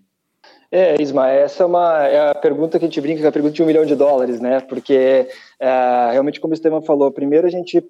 É, 0.71 1.00
Isma, 1.00 1.31
essa 1.31 1.62
é, 1.62 1.67
uma, 1.67 2.07
é 2.07 2.31
a 2.31 2.35
pergunta 2.35 2.78
que 2.78 2.85
a 2.85 2.88
gente 2.88 3.00
brinca, 3.00 3.21
que 3.21 3.25
é 3.25 3.28
a 3.28 3.33
pergunta 3.33 3.55
de 3.55 3.62
um 3.62 3.67
milhão 3.67 3.87
de 3.87 3.95
dólares, 3.95 4.38
né? 4.38 4.61
Porque, 4.61 5.26
é, 5.59 6.11
realmente, 6.12 6.38
como 6.38 6.50
o 6.50 6.55
Estevam 6.55 6.83
falou, 6.83 7.11
primeiro 7.11 7.47
a 7.47 7.50
gente 7.50 7.83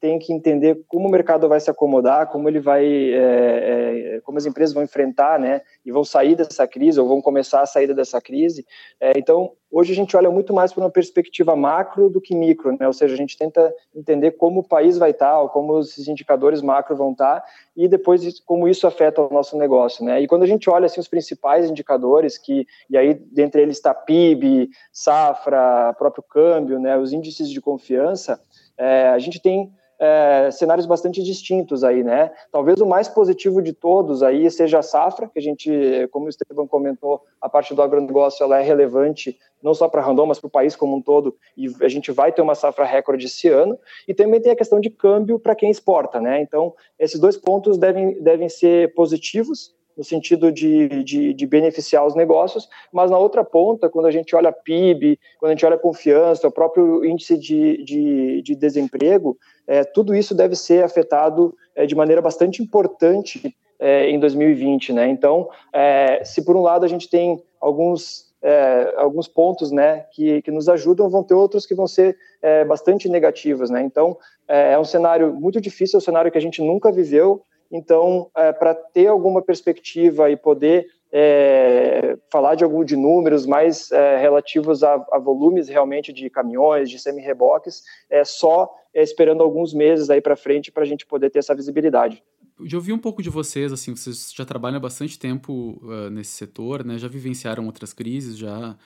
tem 0.00 0.16
que 0.20 0.32
entender 0.32 0.80
como 0.86 1.08
o 1.08 1.10
mercado 1.10 1.48
vai 1.48 1.58
se 1.58 1.68
acomodar, 1.68 2.28
como 2.28 2.48
ele 2.48 2.60
vai, 2.60 2.86
é, 2.86 4.16
é, 4.16 4.20
como 4.22 4.38
as 4.38 4.46
empresas 4.46 4.72
vão 4.72 4.84
enfrentar, 4.84 5.40
né? 5.40 5.62
E 5.84 5.90
vão 5.90 6.04
sair 6.04 6.36
dessa 6.36 6.68
crise, 6.68 7.00
ou 7.00 7.08
vão 7.08 7.20
começar 7.20 7.62
a 7.62 7.66
saída 7.66 7.92
dessa 7.92 8.20
crise. 8.20 8.64
É, 9.00 9.18
então, 9.18 9.50
hoje 9.74 9.92
a 9.92 9.96
gente 9.96 10.16
olha 10.16 10.30
muito 10.30 10.54
mais 10.54 10.72
para 10.72 10.84
uma 10.84 10.90
perspectiva 10.90 11.56
macro 11.56 12.08
do 12.08 12.20
que 12.20 12.32
micro, 12.32 12.76
né? 12.78 12.86
Ou 12.86 12.92
seja, 12.92 13.12
a 13.12 13.16
gente 13.16 13.36
tenta 13.36 13.74
entender 13.92 14.30
como 14.32 14.60
o 14.60 14.68
país 14.68 14.96
vai 14.96 15.10
estar, 15.10 15.40
ou 15.40 15.48
como 15.48 15.72
os 15.72 16.06
indicadores 16.06 16.62
macro 16.62 16.94
vão 16.94 17.10
estar, 17.10 17.44
e 17.76 17.88
depois 17.88 18.38
como 18.40 18.68
isso 18.68 18.86
afeta 18.86 19.20
o 19.20 19.34
nosso 19.34 19.58
negócio, 19.58 20.04
né? 20.04 20.20
E 20.20 20.28
quando 20.28 20.44
a 20.44 20.46
gente 20.46 20.70
olha 20.70 20.86
assim 20.86 21.00
os 21.00 21.08
principais 21.08 21.68
indicadores 21.68 22.38
que 22.38 22.64
e 22.88 22.96
aí 22.96 23.14
dentre 23.14 23.62
eles 23.62 23.76
está 23.76 23.92
PIB, 23.92 24.70
safra, 24.92 25.92
próprio 25.98 26.22
câmbio, 26.22 26.78
né? 26.78 26.96
Os 26.96 27.12
índices 27.12 27.50
de 27.50 27.60
confiança, 27.60 28.40
é, 28.78 29.08
a 29.08 29.18
gente 29.18 29.40
tem 29.40 29.72
é, 29.98 30.50
cenários 30.50 30.86
bastante 30.86 31.22
distintos 31.22 31.84
aí, 31.84 32.02
né? 32.02 32.30
Talvez 32.50 32.80
o 32.80 32.86
mais 32.86 33.08
positivo 33.08 33.62
de 33.62 33.72
todos 33.72 34.22
aí 34.22 34.50
seja 34.50 34.78
a 34.78 34.82
safra, 34.82 35.28
que 35.28 35.38
a 35.38 35.42
gente, 35.42 35.70
como 36.10 36.26
o 36.26 36.28
Esteban 36.28 36.66
comentou, 36.66 37.22
a 37.40 37.48
parte 37.48 37.74
do 37.74 37.82
agronegócio 37.82 38.42
ela 38.42 38.58
é 38.58 38.62
relevante 38.62 39.38
não 39.62 39.72
só 39.72 39.88
para 39.88 40.02
Randon, 40.02 40.26
mas 40.26 40.38
para 40.38 40.48
o 40.48 40.50
país 40.50 40.76
como 40.76 40.94
um 40.94 41.00
todo, 41.00 41.34
e 41.56 41.68
a 41.80 41.88
gente 41.88 42.12
vai 42.12 42.30
ter 42.30 42.42
uma 42.42 42.54
safra 42.54 42.84
recorde 42.84 43.24
esse 43.24 43.48
ano, 43.48 43.78
e 44.06 44.12
também 44.12 44.38
tem 44.38 44.52
a 44.52 44.56
questão 44.56 44.78
de 44.78 44.90
câmbio 44.90 45.38
para 45.38 45.54
quem 45.54 45.70
exporta, 45.70 46.20
né? 46.20 46.42
Então, 46.42 46.74
esses 46.98 47.18
dois 47.18 47.38
pontos 47.38 47.78
devem, 47.78 48.22
devem 48.22 48.48
ser 48.50 48.92
positivos, 48.92 49.74
no 49.96 50.04
sentido 50.04 50.50
de, 50.50 51.02
de, 51.04 51.32
de, 51.32 51.46
beneficiar 51.46 52.06
os 52.06 52.14
negócios, 52.14 52.68
mas 52.92 53.10
na 53.10 53.18
outra 53.18 53.44
ponta, 53.44 53.88
quando 53.88 54.06
a 54.06 54.10
gente 54.10 54.34
olha 54.34 54.52
PIB, 54.52 55.18
quando 55.38 55.50
a 55.50 55.54
gente 55.54 55.64
olha 55.64 55.78
confiança, 55.78 56.48
o 56.48 56.52
próprio 56.52 57.04
índice 57.04 57.38
de, 57.38 57.82
de, 57.84 58.42
de 58.42 58.54
desemprego, 58.54 59.36
é, 59.66 59.84
tudo 59.84 60.14
isso 60.14 60.34
deve 60.34 60.56
ser 60.56 60.84
afetado 60.84 61.54
é, 61.74 61.86
de 61.86 61.94
maneira 61.94 62.20
bastante 62.20 62.62
importante 62.62 63.54
é, 63.78 64.10
em 64.10 64.18
2020, 64.18 64.92
né? 64.92 65.08
Então, 65.08 65.48
é, 65.72 66.22
se 66.24 66.44
por 66.44 66.56
um 66.56 66.62
lado 66.62 66.84
a 66.84 66.88
gente 66.88 67.08
tem 67.08 67.42
alguns 67.60 68.32
é, 68.44 68.94
alguns 68.98 69.26
pontos, 69.26 69.72
né, 69.72 70.04
que, 70.12 70.42
que 70.42 70.50
nos 70.50 70.68
ajudam, 70.68 71.08
vão 71.08 71.22
ter 71.22 71.32
outros 71.32 71.64
que 71.64 71.74
vão 71.74 71.86
ser 71.86 72.14
é, 72.42 72.62
bastante 72.62 73.08
negativos, 73.08 73.70
né? 73.70 73.82
Então, 73.82 74.18
é, 74.46 74.78
um 74.78 74.84
cenário 74.84 75.32
muito 75.32 75.58
difícil, 75.62 75.96
é 75.96 75.98
um 75.98 76.04
cenário 76.04 76.30
que 76.30 76.36
a 76.36 76.40
gente 76.40 76.60
nunca 76.60 76.92
viveu. 76.92 77.42
Então, 77.76 78.30
para 78.58 78.72
ter 78.72 79.08
alguma 79.08 79.42
perspectiva 79.42 80.30
e 80.30 80.36
poder 80.36 80.86
é, 81.16 82.18
falar 82.28 82.56
de 82.56 82.64
algum 82.64 82.84
de 82.84 82.96
números 82.96 83.46
mais 83.46 83.92
é, 83.92 84.16
relativos 84.18 84.82
a, 84.82 84.94
a, 85.12 85.18
volumes 85.18 85.68
realmente 85.68 86.12
de 86.12 86.28
caminhões, 86.28 86.90
de 86.90 86.98
semi-reboques, 86.98 87.82
é 88.10 88.24
só 88.24 88.68
é, 88.92 89.00
esperando 89.00 89.40
alguns 89.40 89.72
meses 89.72 90.10
aí 90.10 90.20
para 90.20 90.34
frente 90.34 90.72
para 90.72 90.82
a 90.82 90.86
gente 90.86 91.06
poder 91.06 91.30
ter 91.30 91.38
essa 91.38 91.54
visibilidade. 91.54 92.20
Eu 92.58 92.78
ouvi 92.78 92.92
um 92.92 92.98
pouco 92.98 93.22
de 93.22 93.30
vocês, 93.30 93.72
assim, 93.72 93.94
vocês 93.94 94.32
já 94.34 94.44
trabalham 94.44 94.78
há 94.78 94.80
bastante 94.80 95.16
tempo 95.16 95.80
uh, 95.82 96.10
nesse 96.10 96.32
setor, 96.32 96.84
né? 96.84 96.98
Já 96.98 97.08
vivenciaram 97.08 97.66
outras 97.66 97.92
crises, 97.92 98.36
já 98.36 98.76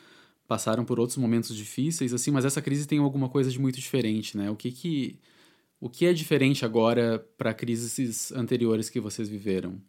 passaram 0.47 0.85
por 0.85 0.99
outros 0.99 1.19
momentos 1.19 1.55
difíceis, 1.55 2.15
assim, 2.15 2.31
mas 2.31 2.47
essa 2.47 2.63
crise 2.63 2.89
tem 2.89 2.99
alguma 2.99 3.29
coisa 3.29 3.51
de 3.51 3.61
muito 3.61 3.79
diferente, 3.79 4.37
né? 4.37 4.51
O 4.51 4.57
que 4.57 4.71
que 4.71 5.19
o 5.81 5.89
que 5.89 6.07
é 6.07 6.13
diferente 6.13 6.65
agora 6.65 7.25
para 7.37 7.55
crises 7.55 8.33
anteriores 8.33 8.91
que 8.91 9.01
vocês 9.01 9.29
viveram? 9.29 9.81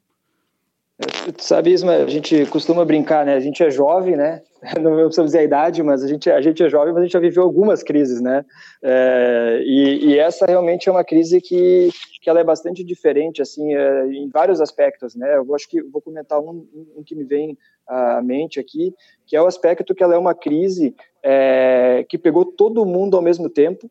Sabe, 1.37 1.71
Isma, 1.71 1.93
a 1.93 2.07
gente 2.07 2.45
costuma 2.47 2.83
brincar, 2.83 3.25
né? 3.25 3.33
A 3.33 3.39
gente 3.39 3.63
é 3.63 3.71
jovem, 3.71 4.17
né? 4.17 4.41
Não 4.81 4.95
precisamos 4.95 5.31
dizer 5.31 5.39
a 5.39 5.43
idade, 5.43 5.81
mas 5.81 6.03
a 6.03 6.07
gente, 6.07 6.29
a 6.29 6.41
gente 6.41 6.61
é 6.61 6.67
jovem, 6.67 6.93
mas 6.93 7.01
a 7.01 7.05
gente 7.05 7.13
já 7.13 7.19
viveu 7.19 7.43
algumas 7.43 7.81
crises, 7.81 8.19
né? 8.19 8.43
É, 8.83 9.61
e, 9.63 10.07
e, 10.07 10.19
essa 10.19 10.45
realmente 10.45 10.89
é 10.89 10.91
uma 10.91 11.03
crise 11.03 11.39
que, 11.39 11.89
que 12.21 12.29
ela 12.29 12.41
é 12.41 12.43
bastante 12.43 12.83
diferente, 12.83 13.41
assim, 13.41 13.73
é, 13.73 14.07
em 14.07 14.27
vários 14.27 14.59
aspectos, 14.59 15.15
né? 15.15 15.37
Eu 15.37 15.55
acho 15.55 15.69
que 15.69 15.81
vou 15.81 16.01
comentar 16.01 16.37
um, 16.37 16.67
um, 16.97 17.03
que 17.03 17.15
me 17.15 17.23
vem 17.23 17.57
à 17.87 18.21
mente 18.21 18.59
aqui, 18.59 18.93
que 19.25 19.37
é 19.37 19.41
o 19.41 19.47
aspecto 19.47 19.95
que 19.95 20.03
ela 20.03 20.15
é 20.15 20.17
uma 20.17 20.35
crise 20.35 20.93
é, 21.23 22.05
que 22.09 22.17
pegou 22.17 22.43
todo 22.43 22.85
mundo 22.85 23.15
ao 23.15 23.23
mesmo 23.23 23.49
tempo, 23.49 23.89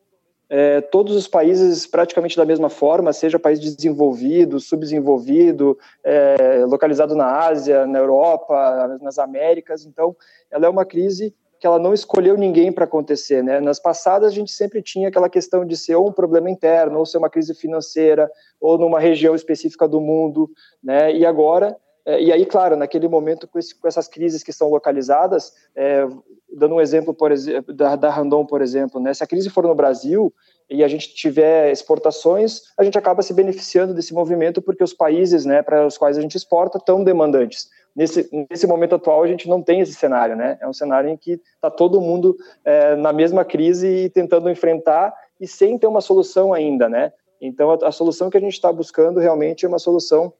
é, 0.50 0.80
todos 0.80 1.14
os 1.14 1.28
países 1.28 1.86
praticamente 1.86 2.36
da 2.36 2.44
mesma 2.44 2.68
forma, 2.68 3.12
seja 3.12 3.38
país 3.38 3.60
desenvolvido, 3.60 4.58
subdesenvolvido, 4.58 5.78
é, 6.02 6.64
localizado 6.66 7.14
na 7.14 7.26
Ásia, 7.26 7.86
na 7.86 7.98
Europa, 7.98 8.98
nas 9.02 9.18
Américas. 9.18 9.84
Então, 9.84 10.16
ela 10.50 10.66
é 10.66 10.68
uma 10.68 10.84
crise 10.84 11.34
que 11.60 11.66
ela 11.66 11.78
não 11.78 11.92
escolheu 11.92 12.36
ninguém 12.36 12.70
para 12.70 12.84
acontecer, 12.84 13.42
né? 13.42 13.58
Nas 13.60 13.80
passadas 13.80 14.28
a 14.28 14.34
gente 14.34 14.52
sempre 14.52 14.80
tinha 14.80 15.08
aquela 15.08 15.28
questão 15.28 15.64
de 15.64 15.76
ser 15.76 15.96
ou 15.96 16.08
um 16.08 16.12
problema 16.12 16.48
interno, 16.48 16.98
ou 16.98 17.04
ser 17.04 17.18
uma 17.18 17.28
crise 17.28 17.52
financeira, 17.52 18.30
ou 18.60 18.78
numa 18.78 19.00
região 19.00 19.34
específica 19.34 19.88
do 19.88 20.00
mundo, 20.00 20.48
né? 20.82 21.12
E 21.12 21.26
agora 21.26 21.76
e 22.08 22.32
aí, 22.32 22.46
claro, 22.46 22.74
naquele 22.74 23.06
momento, 23.06 23.46
com, 23.46 23.58
esse, 23.58 23.74
com 23.74 23.86
essas 23.86 24.08
crises 24.08 24.42
que 24.42 24.50
estão 24.50 24.70
localizadas, 24.70 25.52
é, 25.76 26.06
dando 26.50 26.76
um 26.76 26.80
exemplo, 26.80 27.12
por 27.12 27.30
da, 27.74 27.96
da 27.96 28.08
Randon, 28.08 28.46
por 28.46 28.62
exemplo, 28.62 28.98
né, 28.98 29.12
se 29.12 29.22
a 29.22 29.26
crise 29.26 29.50
for 29.50 29.64
no 29.64 29.74
Brasil 29.74 30.32
e 30.70 30.82
a 30.82 30.88
gente 30.88 31.14
tiver 31.14 31.70
exportações, 31.70 32.62
a 32.78 32.84
gente 32.84 32.96
acaba 32.96 33.22
se 33.22 33.34
beneficiando 33.34 33.92
desse 33.92 34.14
movimento 34.14 34.62
porque 34.62 34.82
os 34.82 34.94
países 34.94 35.44
né, 35.44 35.62
para 35.62 35.86
os 35.86 35.98
quais 35.98 36.16
a 36.16 36.20
gente 36.20 36.36
exporta 36.36 36.78
estão 36.78 37.04
demandantes. 37.04 37.68
Nesse, 37.94 38.28
nesse 38.50 38.66
momento 38.66 38.94
atual, 38.94 39.22
a 39.22 39.26
gente 39.26 39.48
não 39.48 39.60
tem 39.60 39.80
esse 39.80 39.94
cenário, 39.94 40.36
né? 40.36 40.56
É 40.60 40.68
um 40.68 40.72
cenário 40.72 41.10
em 41.10 41.16
que 41.16 41.32
está 41.32 41.68
todo 41.68 42.00
mundo 42.00 42.36
é, 42.64 42.94
na 42.94 43.12
mesma 43.12 43.44
crise 43.44 43.88
e 43.88 44.08
tentando 44.08 44.48
enfrentar 44.48 45.12
e 45.40 45.48
sem 45.48 45.76
ter 45.76 45.88
uma 45.88 46.00
solução 46.00 46.52
ainda, 46.52 46.88
né? 46.88 47.12
Então, 47.40 47.72
a, 47.72 47.88
a 47.88 47.92
solução 47.92 48.30
que 48.30 48.36
a 48.36 48.40
gente 48.40 48.52
está 48.52 48.72
buscando 48.72 49.18
realmente 49.18 49.64
é 49.64 49.68
uma 49.68 49.80
solução 49.80 50.32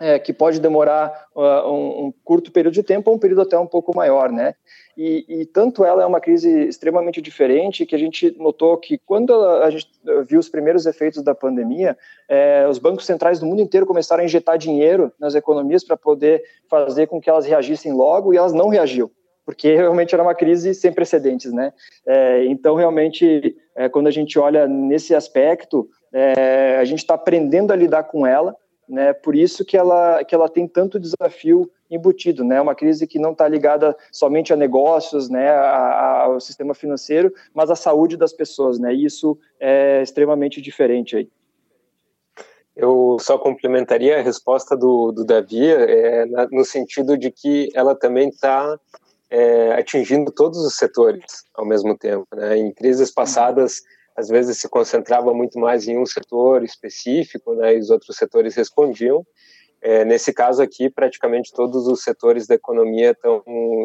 é, 0.00 0.18
que 0.18 0.32
pode 0.32 0.58
demorar 0.58 1.26
uh, 1.36 1.70
um, 1.70 2.06
um, 2.06 2.14
curto 2.24 2.50
período 2.50 2.72
de 2.72 2.82
tempo 2.82 3.10
ou 3.10 3.16
um 3.16 3.18
período 3.18 3.42
até 3.42 3.58
um 3.58 3.66
pouco 3.66 3.94
maior, 3.94 4.32
né? 4.32 4.54
E, 4.96 5.24
e, 5.28 5.46
tanto 5.46 5.84
ela 5.84 6.02
é 6.02 6.06
uma 6.06 6.20
crise 6.20 6.50
extremamente 6.66 7.20
diferente 7.20 7.86
que 7.86 7.94
a 7.94 7.98
gente 7.98 8.34
notou 8.38 8.76
que 8.78 8.98
quando 8.98 9.32
a 9.32 9.70
gente 9.70 9.88
viu 10.26 10.40
os 10.40 10.48
primeiros 10.48 10.86
efeitos 10.86 11.22
da 11.22 11.34
pandemia, 11.34 11.96
é, 12.28 12.66
os 12.68 12.78
bancos 12.78 13.06
centrais 13.06 13.38
do 13.38 13.46
mundo 13.46 13.62
inteiro 13.62 13.86
começaram 13.86 14.22
a 14.22 14.24
injetar 14.24 14.58
dinheiro 14.58 15.12
nas 15.18 15.34
economias 15.34 15.84
para 15.84 15.96
poder 15.96 16.42
fazer 16.68 17.06
com 17.06 17.20
que 17.20 17.30
elas 17.30 17.46
reagissem 17.46 17.92
logo 17.92 18.32
e 18.32 18.36
elas 18.36 18.52
não 18.52 18.68
reagiu 18.68 19.10
porque 19.44 19.74
realmente 19.74 20.14
era 20.14 20.22
uma 20.22 20.34
crise 20.34 20.74
sem 20.74 20.92
precedentes, 20.92 21.52
né? 21.52 21.72
É, 22.06 22.44
então, 22.44 22.76
realmente, 22.76 23.56
é, 23.74 23.88
quando 23.88 24.06
a 24.06 24.10
gente 24.10 24.38
olha 24.38 24.68
nesse 24.68 25.12
aspecto, 25.12 25.88
é, 26.12 26.76
a 26.78 26.84
gente 26.84 27.00
está 27.00 27.14
aprendendo 27.14 27.72
a 27.72 27.76
lidar 27.76 28.04
com 28.04 28.24
ela, 28.24 28.54
né? 28.90 29.12
Por 29.12 29.34
isso 29.34 29.64
que 29.64 29.76
ela, 29.76 30.22
que 30.24 30.34
ela 30.34 30.48
tem 30.48 30.66
tanto 30.66 30.98
desafio 30.98 31.70
embutido, 31.90 32.44
né? 32.44 32.60
Uma 32.60 32.74
crise 32.74 33.06
que 33.06 33.18
não 33.18 33.32
está 33.32 33.48
ligada 33.48 33.96
somente 34.12 34.52
a 34.52 34.56
negócios, 34.56 35.28
né? 35.28 35.50
A, 35.50 35.62
a, 35.62 36.22
ao 36.24 36.40
sistema 36.40 36.74
financeiro, 36.74 37.32
mas 37.54 37.70
à 37.70 37.76
saúde 37.76 38.16
das 38.16 38.32
pessoas, 38.32 38.78
né? 38.78 38.94
E 38.94 39.04
isso 39.04 39.38
é 39.58 40.02
extremamente 40.02 40.60
diferente 40.60 41.16
aí. 41.16 41.28
Eu 42.76 43.18
só 43.20 43.36
complementaria 43.36 44.18
a 44.18 44.22
resposta 44.22 44.76
do, 44.76 45.12
do 45.12 45.24
Davi 45.24 45.66
é, 45.68 46.24
na, 46.26 46.48
no 46.50 46.64
sentido 46.64 47.16
de 47.16 47.30
que 47.30 47.68
ela 47.74 47.94
também 47.94 48.28
está 48.28 48.78
é, 49.28 49.72
atingindo 49.74 50.32
todos 50.32 50.58
os 50.64 50.76
setores 50.76 51.44
ao 51.54 51.64
mesmo 51.64 51.96
tempo. 51.96 52.26
Né? 52.34 52.56
Em 52.56 52.72
crises 52.72 53.10
passadas, 53.10 53.82
às 54.20 54.28
vezes 54.28 54.58
se 54.58 54.68
concentrava 54.68 55.32
muito 55.32 55.58
mais 55.58 55.88
em 55.88 55.98
um 55.98 56.04
setor 56.04 56.62
específico, 56.62 57.54
né? 57.54 57.74
e 57.74 57.78
os 57.78 57.90
outros 57.90 58.16
setores 58.16 58.54
respondiam. 58.54 59.26
É, 59.82 60.04
nesse 60.04 60.30
caso 60.32 60.62
aqui, 60.62 60.90
praticamente 60.90 61.52
todos 61.54 61.86
os 61.86 62.02
setores 62.02 62.46
da 62.46 62.54
economia 62.54 63.12
estão 63.12 63.42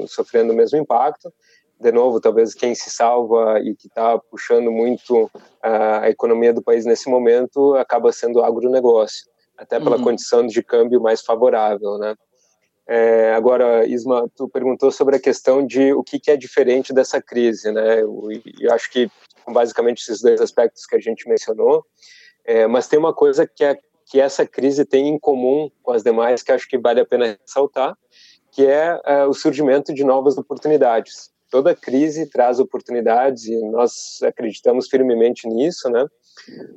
sofrendo 0.07 0.51
o 0.51 0.55
mesmo 0.55 0.77
impacto. 0.77 1.33
De 1.79 1.91
novo, 1.91 2.19
talvez 2.19 2.53
quem 2.53 2.75
se 2.75 2.89
salva 2.89 3.59
e 3.61 3.73
que 3.75 3.87
está 3.87 4.17
puxando 4.17 4.69
muito 4.71 5.31
a, 5.63 6.09
economia 6.09 6.53
do 6.53 6.61
país 6.61 6.85
nesse 6.85 7.09
momento 7.09 7.75
acaba 7.75 8.11
sendo 8.11 8.39
o 8.39 8.43
agronegócio, 8.43 9.25
até 9.57 9.79
pela 9.79 9.97
uhum. 9.97 10.03
condição 10.03 10.45
de 10.45 10.61
câmbio 10.61 11.01
mais 11.01 11.21
favorável, 11.21 11.97
né? 11.97 12.13
É, 12.87 13.33
agora, 13.33 13.85
Isma, 13.85 14.29
tu 14.35 14.47
perguntou 14.47 14.91
sobre 14.91 15.15
a 15.15 15.19
questão 15.19 15.65
de 15.65 15.91
o 15.93 16.03
que, 16.03 16.19
que 16.19 16.29
é 16.29 16.37
diferente 16.37 16.93
dessa 16.93 17.19
crise, 17.19 17.71
né? 17.71 18.01
Eu, 18.01 18.29
eu, 18.59 18.73
acho 18.73 18.91
que 18.91 19.09
basicamente 19.47 19.99
esses 20.01 20.21
dois 20.21 20.39
aspectos 20.39 20.85
que 20.85 20.95
a 20.95 20.99
gente 20.99 21.27
mencionou, 21.27 21.83
é, 22.45 22.67
mas 22.67 22.87
tem 22.87 22.99
uma 22.99 23.13
coisa 23.13 23.47
que, 23.47 23.63
é, 23.63 23.77
que 24.05 24.19
essa 24.19 24.45
crise 24.45 24.85
tem 24.85 25.07
em 25.07 25.17
comum 25.17 25.69
com 25.81 25.91
as 25.91 26.03
demais 26.03 26.43
que 26.43 26.51
acho 26.51 26.67
que 26.67 26.77
vale 26.77 27.01
a 27.01 27.05
pena 27.05 27.37
ressaltar, 27.41 27.97
que 28.51 28.65
é, 28.67 29.01
é 29.03 29.25
o 29.25 29.33
surgimento 29.33 29.91
de 29.91 30.03
novas 30.03 30.37
oportunidades. 30.37 31.31
Toda 31.49 31.75
crise 31.75 32.29
traz 32.29 32.59
oportunidades 32.59 33.45
e 33.45 33.59
nós 33.69 34.19
acreditamos 34.21 34.87
firmemente 34.87 35.47
nisso, 35.47 35.89
né? 35.89 36.05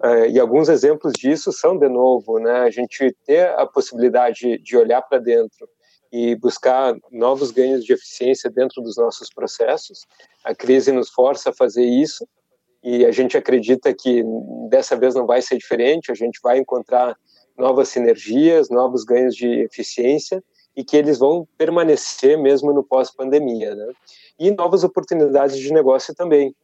É, 0.03 0.31
e 0.31 0.41
alguns 0.41 0.71
exemplos 0.71 1.13
disso 1.19 1.53
são, 1.53 1.77
de 1.77 1.89
novo, 1.89 2.39
né, 2.39 2.61
a 2.61 2.71
gente 2.71 3.15
ter 3.27 3.49
a 3.51 3.67
possibilidade 3.67 4.59
de 4.59 4.77
olhar 4.77 5.03
para 5.03 5.19
dentro 5.19 5.69
e 6.13 6.35
buscar 6.37 6.95
novos 7.11 7.51
ganhos 7.51 7.85
de 7.85 7.93
eficiência 7.93 8.51
dentro 8.51 8.83
dos 8.83 8.97
nossos 8.97 9.29
processos. 9.33 10.07
A 10.45 10.55
crise 10.55 10.91
nos 10.93 11.11
força 11.11 11.51
a 11.51 11.53
fazer 11.53 11.85
isso 11.85 12.27
e 12.83 13.05
a 13.05 13.11
gente 13.11 13.37
acredita 13.37 13.93
que 13.93 14.23
dessa 14.69 14.97
vez 14.97 15.15
não 15.15 15.27
vai 15.27 15.43
ser 15.43 15.59
diferente, 15.59 16.11
a 16.11 16.15
gente 16.15 16.41
vai 16.43 16.59
encontrar 16.59 17.17
novas 17.57 17.89
sinergias, 17.89 18.71
novos 18.71 19.05
ganhos 19.05 19.35
de 19.35 19.47
eficiência 19.63 20.43
e 20.77 20.85
que 20.85 20.97
eles 20.97 21.19
vão 21.19 21.47
permanecer 21.59 22.39
mesmo 22.39 22.73
no 22.73 22.85
pós-pandemia, 22.85 23.75
né? 23.75 23.93
E 24.39 24.51
novas 24.53 24.85
oportunidades 24.85 25.59
de 25.59 25.73
negócio 25.73 26.15
também. 26.15 26.55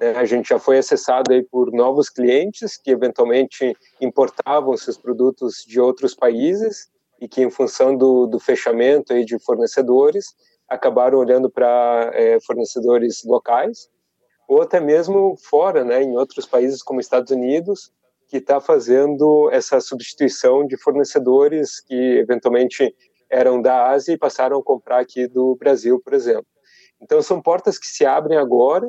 Né? 0.00 0.12
A 0.12 0.24
gente 0.24 0.48
já 0.48 0.58
foi 0.58 0.78
acessado 0.78 1.32
aí 1.32 1.42
por 1.42 1.70
novos 1.70 2.08
clientes 2.08 2.78
que 2.78 2.90
eventualmente 2.90 3.76
importavam 4.00 4.74
seus 4.76 4.96
produtos 4.96 5.64
de 5.66 5.78
outros 5.78 6.14
países 6.14 6.88
e 7.20 7.28
que, 7.28 7.42
em 7.42 7.50
função 7.50 7.96
do, 7.96 8.26
do 8.26 8.38
fechamento 8.38 9.12
aí 9.12 9.24
de 9.24 9.38
fornecedores, 9.38 10.26
acabaram 10.68 11.18
olhando 11.18 11.50
para 11.50 12.10
é, 12.14 12.38
fornecedores 12.40 13.22
locais, 13.24 13.88
ou 14.48 14.62
até 14.62 14.80
mesmo 14.80 15.36
fora, 15.36 15.84
né, 15.84 16.02
em 16.02 16.16
outros 16.16 16.46
países 16.46 16.82
como 16.82 17.00
Estados 17.00 17.30
Unidos, 17.30 17.92
que 18.28 18.36
está 18.36 18.60
fazendo 18.60 19.48
essa 19.50 19.80
substituição 19.80 20.66
de 20.66 20.76
fornecedores 20.76 21.80
que 21.80 22.18
eventualmente 22.18 22.94
eram 23.30 23.60
da 23.60 23.90
Ásia 23.90 24.12
e 24.12 24.18
passaram 24.18 24.58
a 24.58 24.62
comprar 24.62 25.00
aqui 25.00 25.26
do 25.26 25.56
Brasil, 25.56 26.00
por 26.02 26.14
exemplo. 26.14 26.46
Então, 27.00 27.22
são 27.22 27.40
portas 27.40 27.78
que 27.78 27.86
se 27.86 28.04
abrem 28.04 28.38
agora 28.38 28.88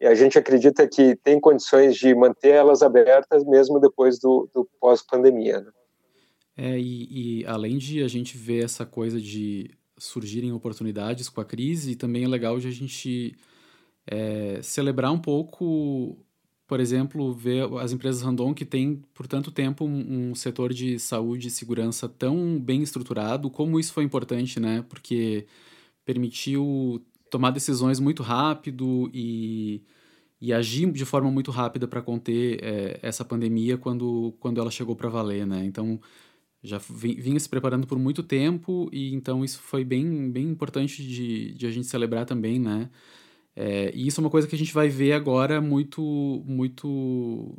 e 0.00 0.06
a 0.06 0.14
gente 0.14 0.38
acredita 0.38 0.86
que 0.86 1.16
tem 1.16 1.40
condições 1.40 1.96
de 1.96 2.14
manter 2.14 2.50
elas 2.50 2.82
abertas 2.82 3.44
mesmo 3.44 3.78
depois 3.80 4.18
do, 4.18 4.48
do 4.52 4.68
pós-pandemia. 4.80 5.60
Né? 5.60 5.70
É, 6.56 6.78
e, 6.78 7.40
e, 7.40 7.46
além 7.46 7.78
de 7.78 8.02
a 8.02 8.08
gente 8.08 8.36
ver 8.36 8.64
essa 8.64 8.86
coisa 8.86 9.20
de 9.20 9.70
surgirem 9.98 10.52
oportunidades 10.52 11.28
com 11.28 11.40
a 11.40 11.44
crise, 11.44 11.96
também 11.96 12.24
é 12.24 12.28
legal 12.28 12.58
de 12.58 12.68
a 12.68 12.70
gente 12.70 13.36
é, 14.06 14.60
celebrar 14.62 15.12
um 15.12 15.18
pouco, 15.18 16.18
por 16.66 16.80
exemplo, 16.80 17.32
ver 17.32 17.64
as 17.80 17.92
empresas 17.92 18.22
random 18.22 18.54
que 18.54 18.64
têm 18.64 19.02
por 19.14 19.26
tanto 19.26 19.50
tempo 19.50 19.84
um, 19.84 20.30
um, 20.30 20.34
setor 20.34 20.72
de 20.72 20.98
saúde 20.98 21.48
e 21.48 21.50
segurança 21.50 22.08
tão 22.08 22.58
bem 22.60 22.82
estruturado, 22.82 23.50
como 23.50 23.78
isso 23.80 23.92
foi 23.92 24.04
importante, 24.04 24.60
né? 24.60 24.84
Porque 24.88 25.46
permitiu 26.04 27.04
tomar 27.30 27.50
decisões 27.50 27.98
muito 28.00 28.22
rápido 28.22 29.10
e, 29.12 29.82
e 30.40 30.52
agir 30.52 30.90
de 30.92 31.04
forma 31.04 31.30
muito 31.30 31.50
rápida 31.50 31.88
para 31.88 32.02
conter 32.02 32.60
é, 32.62 32.98
essa 33.02 33.24
pandemia 33.24 33.78
quando, 33.78 34.34
quando 34.40 34.60
ela 34.60 34.70
chegou 34.70 34.94
para 34.96 35.08
valer, 35.08 35.46
né? 35.46 35.64
Então 35.64 36.00
já 36.64 36.78
vinha 36.78 37.38
se 37.38 37.48
preparando 37.48 37.86
por 37.86 37.98
muito 37.98 38.22
tempo 38.22 38.88
e 38.90 39.14
então 39.14 39.44
isso 39.44 39.58
foi 39.58 39.84
bem, 39.84 40.30
bem 40.30 40.48
importante 40.48 41.06
de, 41.06 41.52
de 41.52 41.66
a 41.66 41.70
gente 41.70 41.86
celebrar 41.86 42.24
também, 42.24 42.58
né? 42.58 42.88
É, 43.54 43.92
e 43.94 44.06
isso 44.06 44.20
é 44.20 44.22
uma 44.24 44.30
coisa 44.30 44.48
que 44.48 44.54
a 44.56 44.58
gente 44.58 44.72
vai 44.72 44.88
ver 44.88 45.12
agora 45.12 45.60
muito, 45.60 46.42
muito 46.46 47.54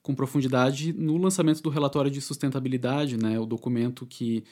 com 0.00 0.14
profundidade 0.14 0.92
no 0.92 1.16
lançamento 1.18 1.60
do 1.60 1.68
relatório 1.68 2.10
de 2.10 2.20
sustentabilidade, 2.20 3.16
né? 3.16 3.38
O 3.40 3.44
documento 3.44 4.06
que 4.06 4.44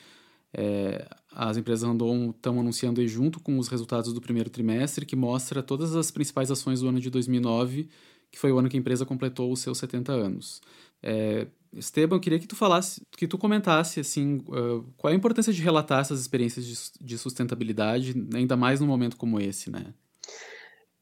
é, 0.52 1.08
as 1.32 1.56
empresas 1.56 1.88
Randon 1.88 2.30
estão 2.30 2.58
anunciando 2.58 3.00
aí 3.00 3.06
junto 3.06 3.40
com 3.40 3.58
os 3.58 3.68
resultados 3.68 4.12
do 4.12 4.20
primeiro 4.20 4.50
trimestre, 4.50 5.06
que 5.06 5.16
mostra 5.16 5.62
todas 5.62 5.94
as 5.94 6.10
principais 6.10 6.50
ações 6.50 6.80
do 6.80 6.88
ano 6.88 7.00
de 7.00 7.10
2009, 7.10 7.88
que 8.30 8.38
foi 8.38 8.52
o 8.52 8.58
ano 8.58 8.68
que 8.68 8.76
a 8.76 8.80
empresa 8.80 9.06
completou 9.06 9.52
os 9.52 9.60
seus 9.60 9.78
70 9.78 10.12
anos. 10.12 10.60
É, 11.02 11.46
Esteban, 11.76 12.16
eu 12.16 12.20
queria 12.20 12.38
que 12.38 12.46
tu 12.46 12.56
falasse, 12.56 13.02
que 13.16 13.26
tu 13.26 13.36
comentasse 13.36 14.00
assim, 14.00 14.38
uh, 14.48 14.84
qual 14.96 15.10
é 15.10 15.14
a 15.14 15.16
importância 15.16 15.52
de 15.52 15.62
relatar 15.62 16.00
essas 16.00 16.20
experiências 16.20 16.64
de, 16.64 16.76
de, 17.00 17.18
sustentabilidade, 17.18 18.14
ainda 18.34 18.56
mais 18.56 18.80
num 18.80 18.86
momento 18.86 19.16
como 19.16 19.40
esse, 19.40 19.70
né? 19.70 19.92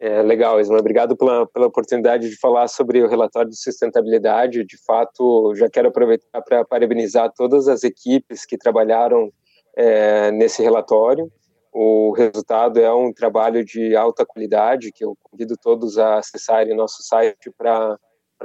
É, 0.01 0.21
legal, 0.21 0.61
Isma. 0.61 0.79
Obrigado 0.79 1.17
pela, 1.17 1.47
pela 1.47 1.67
oportunidade 1.67 2.29
de 2.29 2.37
falar 2.37 2.67
sobre 2.67 3.01
o 3.03 3.09
relatório 3.09 3.51
de 3.51 3.57
sustentabilidade. 3.57 4.65
De 4.65 4.77
fato, 4.85 5.55
já 5.55 5.71
quero 5.71 5.89
aproveitar 5.89 6.43
para 6.43 6.65
parabenizar 6.65 7.33
todas 7.33 7.69
as 7.69 7.85
equipes 7.85 8.45
que 8.45 8.59
trabalharam 8.59 9.33
é, 9.77 10.33
nesse 10.33 10.61
relatório. 10.61 11.31
O 11.73 12.13
resultado 12.13 12.81
é 12.81 12.93
um 12.93 13.13
trabalho 13.13 13.65
de 13.65 13.95
alta 13.95 14.27
qualidade 14.27 14.93
que 14.93 15.05
eu 15.05 15.17
convido 15.23 15.57
todos 15.57 15.97
a 15.99 16.19
acessarem 16.19 16.77
nosso 16.77 17.03
site 17.03 17.51
para 17.57 17.99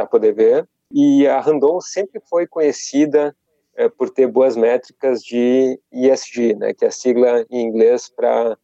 poder 0.09 0.33
ver. 0.33 0.67
E 0.91 1.28
a 1.28 1.39
Randon 1.39 1.82
sempre 1.82 2.21
foi 2.30 2.47
conhecida 2.47 3.36
é, 3.76 3.88
por 3.89 4.10
ter 4.10 4.28
boas 4.28 4.56
métricas 4.56 5.21
de 5.21 5.80
ESG, 5.91 6.56
né, 6.56 6.73
que 6.73 6.86
é 6.86 6.88
a 6.88 6.91
sigla 6.91 7.45
em 7.50 7.62
inglês 7.62 8.10
para 8.10 8.58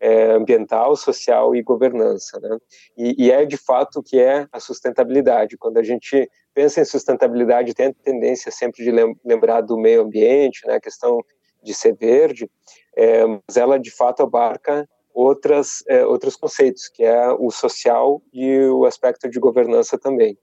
é, 0.00 0.32
ambiental, 0.32 0.96
social 0.96 1.54
e 1.54 1.62
governança, 1.62 2.38
né? 2.38 2.58
E, 2.96 3.26
e, 3.26 3.30
é 3.30 3.46
de 3.46 3.56
fato 3.56 4.00
o 4.00 4.02
que 4.02 4.18
é 4.18 4.46
a 4.52 4.60
sustentabilidade. 4.60 5.56
Quando 5.56 5.78
a 5.78 5.82
gente 5.82 6.30
pensa 6.52 6.80
em 6.80 6.84
sustentabilidade, 6.84 7.72
tem 7.72 7.86
a 7.86 7.94
tendência 7.94 8.52
sempre 8.52 8.84
de 8.84 8.90
lembrar 9.24 9.62
do 9.62 9.78
meio 9.78 10.02
ambiente, 10.02 10.66
né? 10.66 10.74
A 10.74 10.80
questão 10.80 11.24
de 11.62 11.72
ser 11.72 11.94
verde, 11.94 12.50
é, 12.94 13.24
mas 13.24 13.56
ela 13.56 13.78
de 13.78 13.90
fato 13.90 14.22
abarca 14.22 14.86
outras 15.14 15.82
é, 15.88 16.04
outros 16.04 16.36
conceitos, 16.36 16.88
que 16.88 17.02
é 17.02 17.32
o 17.32 17.50
social 17.50 18.20
e 18.30 18.58
o 18.66 18.84
aspecto 18.84 19.30
de 19.30 19.40
governança 19.40 19.96
também. 19.96 20.36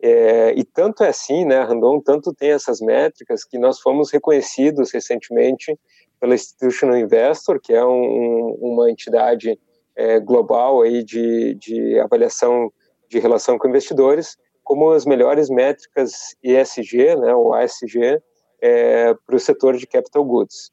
É, 0.00 0.52
e 0.54 0.62
tanto 0.64 1.02
é 1.02 1.08
assim, 1.08 1.44
né, 1.44 1.60
Randon, 1.60 2.00
tanto 2.00 2.34
tem 2.34 2.50
essas 2.50 2.80
métricas 2.80 3.44
que 3.44 3.58
nós 3.58 3.80
fomos 3.80 4.10
reconhecidos 4.10 4.92
recentemente 4.92 5.78
pela 6.20 6.34
Institutional 6.34 6.98
Investor, 6.98 7.60
que 7.60 7.72
é 7.72 7.84
um, 7.84 8.56
uma 8.60 8.90
entidade 8.90 9.58
é, 9.94 10.20
global 10.20 10.82
aí 10.82 11.02
de, 11.02 11.54
de 11.54 11.98
avaliação 11.98 12.70
de 13.08 13.18
relação 13.18 13.58
com 13.58 13.68
investidores, 13.68 14.36
como 14.62 14.90
as 14.90 15.06
melhores 15.06 15.48
métricas 15.48 16.36
ESG, 16.42 17.16
né, 17.16 17.34
ou 17.34 17.54
ASG, 17.54 18.20
é, 18.60 19.14
para 19.26 19.36
o 19.36 19.38
setor 19.38 19.76
de 19.76 19.86
capital 19.86 20.24
goods. 20.24 20.70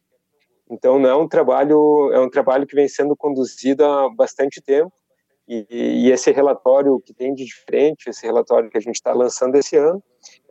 Então, 0.70 0.98
não 0.98 1.10
é 1.10 1.16
um 1.16 1.28
trabalho, 1.28 2.12
é 2.12 2.20
um 2.20 2.30
trabalho 2.30 2.66
que 2.66 2.76
vem 2.76 2.88
sendo 2.88 3.16
conduzido 3.16 3.86
há 3.86 4.10
bastante 4.10 4.62
tempo 4.62 4.92
e, 5.48 5.66
e, 5.70 6.12
esse 6.12 6.32
relatório 6.32 7.00
que 7.00 7.14
tem 7.14 7.34
de 7.34 7.44
diferente, 7.44 8.10
esse 8.10 8.26
relatório 8.26 8.70
que 8.70 8.78
a 8.78 8.82
gente 8.82 8.96
está 8.96 9.14
lançando 9.14 9.56
esse 9.56 9.76
ano, 9.76 10.02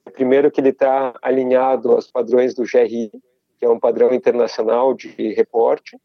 é 0.05 0.11
primeiro 0.11 0.51
que 0.51 0.61
ele 0.61 0.71
está 0.71 1.15
alinhado 1.23 1.93
aos 1.93 2.11
padrões 2.11 2.55
do 2.55 2.65
GRI, 2.65 3.11
que 3.59 3.65
é 3.65 3.69
um 3.69 3.81
padrão 3.81 4.13
internacional 4.13 4.93
de 4.93 5.33
reporte, 5.35 5.97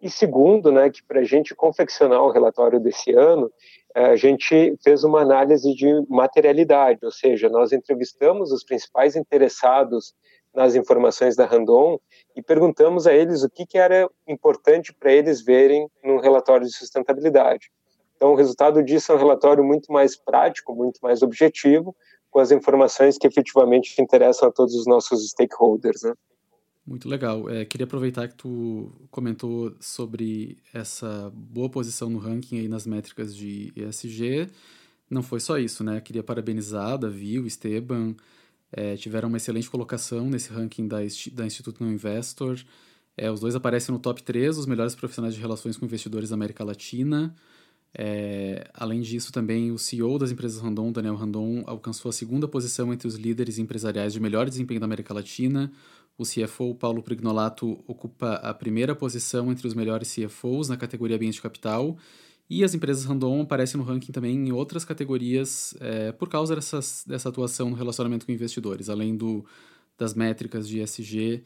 e 0.00 0.10
segundo, 0.10 0.72
né, 0.72 0.90
que 0.90 1.02
para 1.04 1.20
a 1.20 1.24
gente 1.24 1.54
confeccionar 1.54 2.20
o 2.22 2.30
relatório 2.30 2.80
desse 2.80 3.12
ano, 3.12 3.50
a 3.94 4.16
gente 4.16 4.76
fez 4.82 5.04
uma 5.04 5.20
análise 5.20 5.72
de 5.74 5.86
materialidade, 6.08 6.98
ou 7.04 7.12
seja, 7.12 7.48
nós 7.48 7.72
entrevistamos 7.72 8.50
os 8.50 8.64
principais 8.64 9.14
interessados 9.14 10.12
nas 10.52 10.74
informações 10.74 11.36
da 11.36 11.46
Randon 11.46 11.98
e 12.34 12.42
perguntamos 12.42 13.06
a 13.06 13.14
eles 13.14 13.42
o 13.42 13.48
que, 13.48 13.64
que 13.64 13.78
era 13.78 14.08
importante 14.26 14.92
para 14.92 15.12
eles 15.12 15.42
verem 15.42 15.88
no 16.02 16.18
relatório 16.18 16.66
de 16.66 16.72
sustentabilidade. 16.72 17.70
Então, 18.22 18.34
o 18.34 18.36
resultado 18.36 18.84
disso 18.84 19.10
é 19.10 19.16
um 19.16 19.18
relatório 19.18 19.64
muito 19.64 19.92
mais 19.92 20.14
prático, 20.14 20.76
muito 20.76 21.00
mais 21.02 21.22
objetivo, 21.22 21.92
com 22.30 22.38
as 22.38 22.52
informações 22.52 23.18
que 23.18 23.26
efetivamente 23.26 24.00
interessam 24.00 24.48
a 24.48 24.52
todos 24.52 24.76
os 24.76 24.86
nossos 24.86 25.28
stakeholders. 25.30 26.02
Né? 26.04 26.14
Muito 26.86 27.08
legal. 27.08 27.50
É, 27.50 27.64
queria 27.64 27.84
aproveitar 27.84 28.28
que 28.28 28.36
tu 28.36 28.92
comentou 29.10 29.74
sobre 29.80 30.56
essa 30.72 31.32
boa 31.34 31.68
posição 31.68 32.08
no 32.08 32.20
ranking 32.20 32.60
aí 32.60 32.68
nas 32.68 32.86
métricas 32.86 33.34
de 33.34 33.72
ESG. 33.74 34.48
Não 35.10 35.24
foi 35.24 35.40
só 35.40 35.58
isso, 35.58 35.82
né? 35.82 36.00
Queria 36.00 36.22
parabenizar 36.22 36.96
Davi, 36.98 37.40
o 37.40 37.46
Esteban, 37.48 38.14
é, 38.70 38.94
tiveram 38.94 39.30
uma 39.30 39.38
excelente 39.38 39.68
colocação 39.68 40.30
nesse 40.30 40.52
ranking 40.52 40.86
da, 40.86 40.98
da 41.32 41.44
Instituto 41.44 41.82
Não 41.82 41.90
Investor. 41.90 42.60
É, 43.16 43.28
os 43.32 43.40
dois 43.40 43.56
aparecem 43.56 43.92
no 43.92 44.00
top 44.00 44.22
3 44.22 44.54
dos 44.54 44.66
melhores 44.66 44.94
profissionais 44.94 45.34
de 45.34 45.40
relações 45.40 45.76
com 45.76 45.84
investidores 45.86 46.28
da 46.28 46.36
América 46.36 46.62
Latina. 46.62 47.34
É, 47.94 48.70
além 48.72 49.00
disso, 49.02 49.30
também 49.32 49.70
o 49.70 49.78
CEO 49.78 50.18
das 50.18 50.30
empresas 50.30 50.60
Randon, 50.60 50.90
Daniel 50.90 51.14
Randon, 51.14 51.62
alcançou 51.66 52.08
a 52.08 52.12
segunda 52.12 52.48
posição 52.48 52.92
entre 52.92 53.06
os 53.06 53.16
líderes 53.16 53.58
empresariais 53.58 54.12
de 54.12 54.20
melhor 54.20 54.48
desempenho 54.48 54.80
da 54.80 54.86
América 54.86 55.12
Latina. 55.12 55.70
O 56.16 56.24
CFO 56.24 56.74
Paulo 56.74 57.02
Prignolato 57.02 57.82
ocupa 57.86 58.34
a 58.34 58.54
primeira 58.54 58.94
posição 58.94 59.50
entre 59.50 59.66
os 59.66 59.74
melhores 59.74 60.14
CFOs 60.14 60.68
na 60.68 60.76
categoria 60.76 61.18
de 61.18 61.42
Capital. 61.42 61.96
E 62.48 62.62
as 62.64 62.74
empresas 62.74 63.04
random 63.04 63.42
aparecem 63.42 63.78
no 63.78 63.86
ranking 63.86 64.12
também 64.12 64.36
em 64.36 64.52
outras 64.52 64.84
categorias 64.84 65.74
é, 65.80 66.12
por 66.12 66.28
causa 66.28 66.54
dessas, 66.54 67.04
dessa 67.06 67.28
atuação 67.28 67.70
no 67.70 67.76
relacionamento 67.76 68.26
com 68.26 68.32
investidores. 68.32 68.90
Além 68.90 69.16
do, 69.16 69.44
das 69.96 70.14
métricas 70.14 70.68
de 70.68 70.80
ESG, 70.80 71.44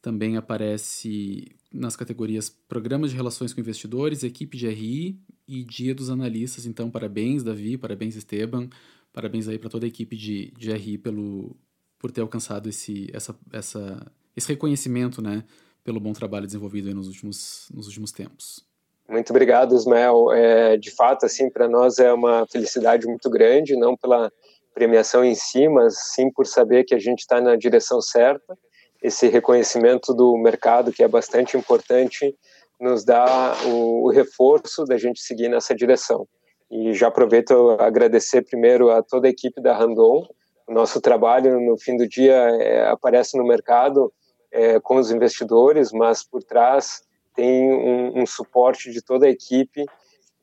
também 0.00 0.36
aparece 0.36 1.56
nas 1.72 1.96
categorias 1.96 2.48
Programas 2.48 3.10
de 3.10 3.16
Relações 3.16 3.52
com 3.52 3.60
Investidores, 3.60 4.22
Equipe 4.22 4.56
de 4.56 4.68
RI 4.68 5.18
e 5.46 5.64
Dia 5.64 5.94
dos 5.94 6.10
Analistas. 6.10 6.66
Então, 6.66 6.90
parabéns, 6.90 7.42
Davi, 7.42 7.76
parabéns, 7.76 8.16
Esteban, 8.16 8.68
parabéns 9.12 9.48
aí 9.48 9.58
para 9.58 9.70
toda 9.70 9.86
a 9.86 9.88
equipe 9.88 10.16
de, 10.16 10.52
de 10.56 10.72
RI 10.72 10.98
pelo, 10.98 11.56
por 11.98 12.10
ter 12.10 12.20
alcançado 12.20 12.68
esse, 12.68 13.10
essa, 13.12 13.36
essa, 13.52 14.12
esse 14.36 14.48
reconhecimento 14.48 15.20
né, 15.20 15.44
pelo 15.82 16.00
bom 16.00 16.12
trabalho 16.12 16.46
desenvolvido 16.46 16.94
nos, 16.94 17.08
últimos, 17.08 17.68
nos 17.74 17.86
últimos 17.86 18.12
tempos. 18.12 18.66
Muito 19.08 19.30
obrigado, 19.30 19.74
Ismael. 19.74 20.32
É, 20.32 20.76
de 20.76 20.90
fato, 20.90 21.24
assim, 21.24 21.48
para 21.50 21.66
nós 21.66 21.98
é 21.98 22.12
uma 22.12 22.46
felicidade 22.46 23.06
muito 23.06 23.30
grande, 23.30 23.74
não 23.74 23.96
pela 23.96 24.30
premiação 24.74 25.24
em 25.24 25.34
si, 25.34 25.66
mas 25.66 25.96
sim 26.14 26.30
por 26.30 26.46
saber 26.46 26.84
que 26.84 26.94
a 26.94 26.98
gente 26.98 27.20
está 27.20 27.40
na 27.40 27.56
direção 27.56 28.00
certa. 28.02 28.56
Esse 29.02 29.28
reconhecimento 29.28 30.12
do 30.12 30.36
mercado, 30.36 30.92
que 30.92 31.02
é 31.02 31.08
bastante 31.08 31.56
importante, 31.56 32.34
nos 32.80 33.04
dá 33.04 33.56
o, 33.66 34.06
o 34.06 34.10
reforço 34.10 34.84
da 34.84 34.96
gente 34.96 35.20
seguir 35.20 35.48
nessa 35.48 35.74
direção. 35.74 36.26
E 36.70 36.92
já 36.92 37.08
aproveito 37.08 37.70
agradecer 37.80 38.42
primeiro 38.42 38.90
a 38.90 39.02
toda 39.02 39.26
a 39.26 39.30
equipe 39.30 39.60
da 39.60 39.76
Randon. 39.76 40.26
O 40.66 40.72
nosso 40.72 41.00
trabalho, 41.00 41.60
no 41.60 41.78
fim 41.78 41.96
do 41.96 42.06
dia, 42.06 42.34
é, 42.34 42.88
aparece 42.88 43.38
no 43.38 43.46
mercado 43.46 44.12
é, 44.52 44.78
com 44.78 44.96
os 44.96 45.10
investidores, 45.10 45.92
mas 45.92 46.22
por 46.22 46.42
trás 46.42 47.02
tem 47.34 47.72
um, 47.72 48.22
um 48.22 48.26
suporte 48.26 48.90
de 48.90 49.02
toda 49.02 49.26
a 49.26 49.30
equipe 49.30 49.86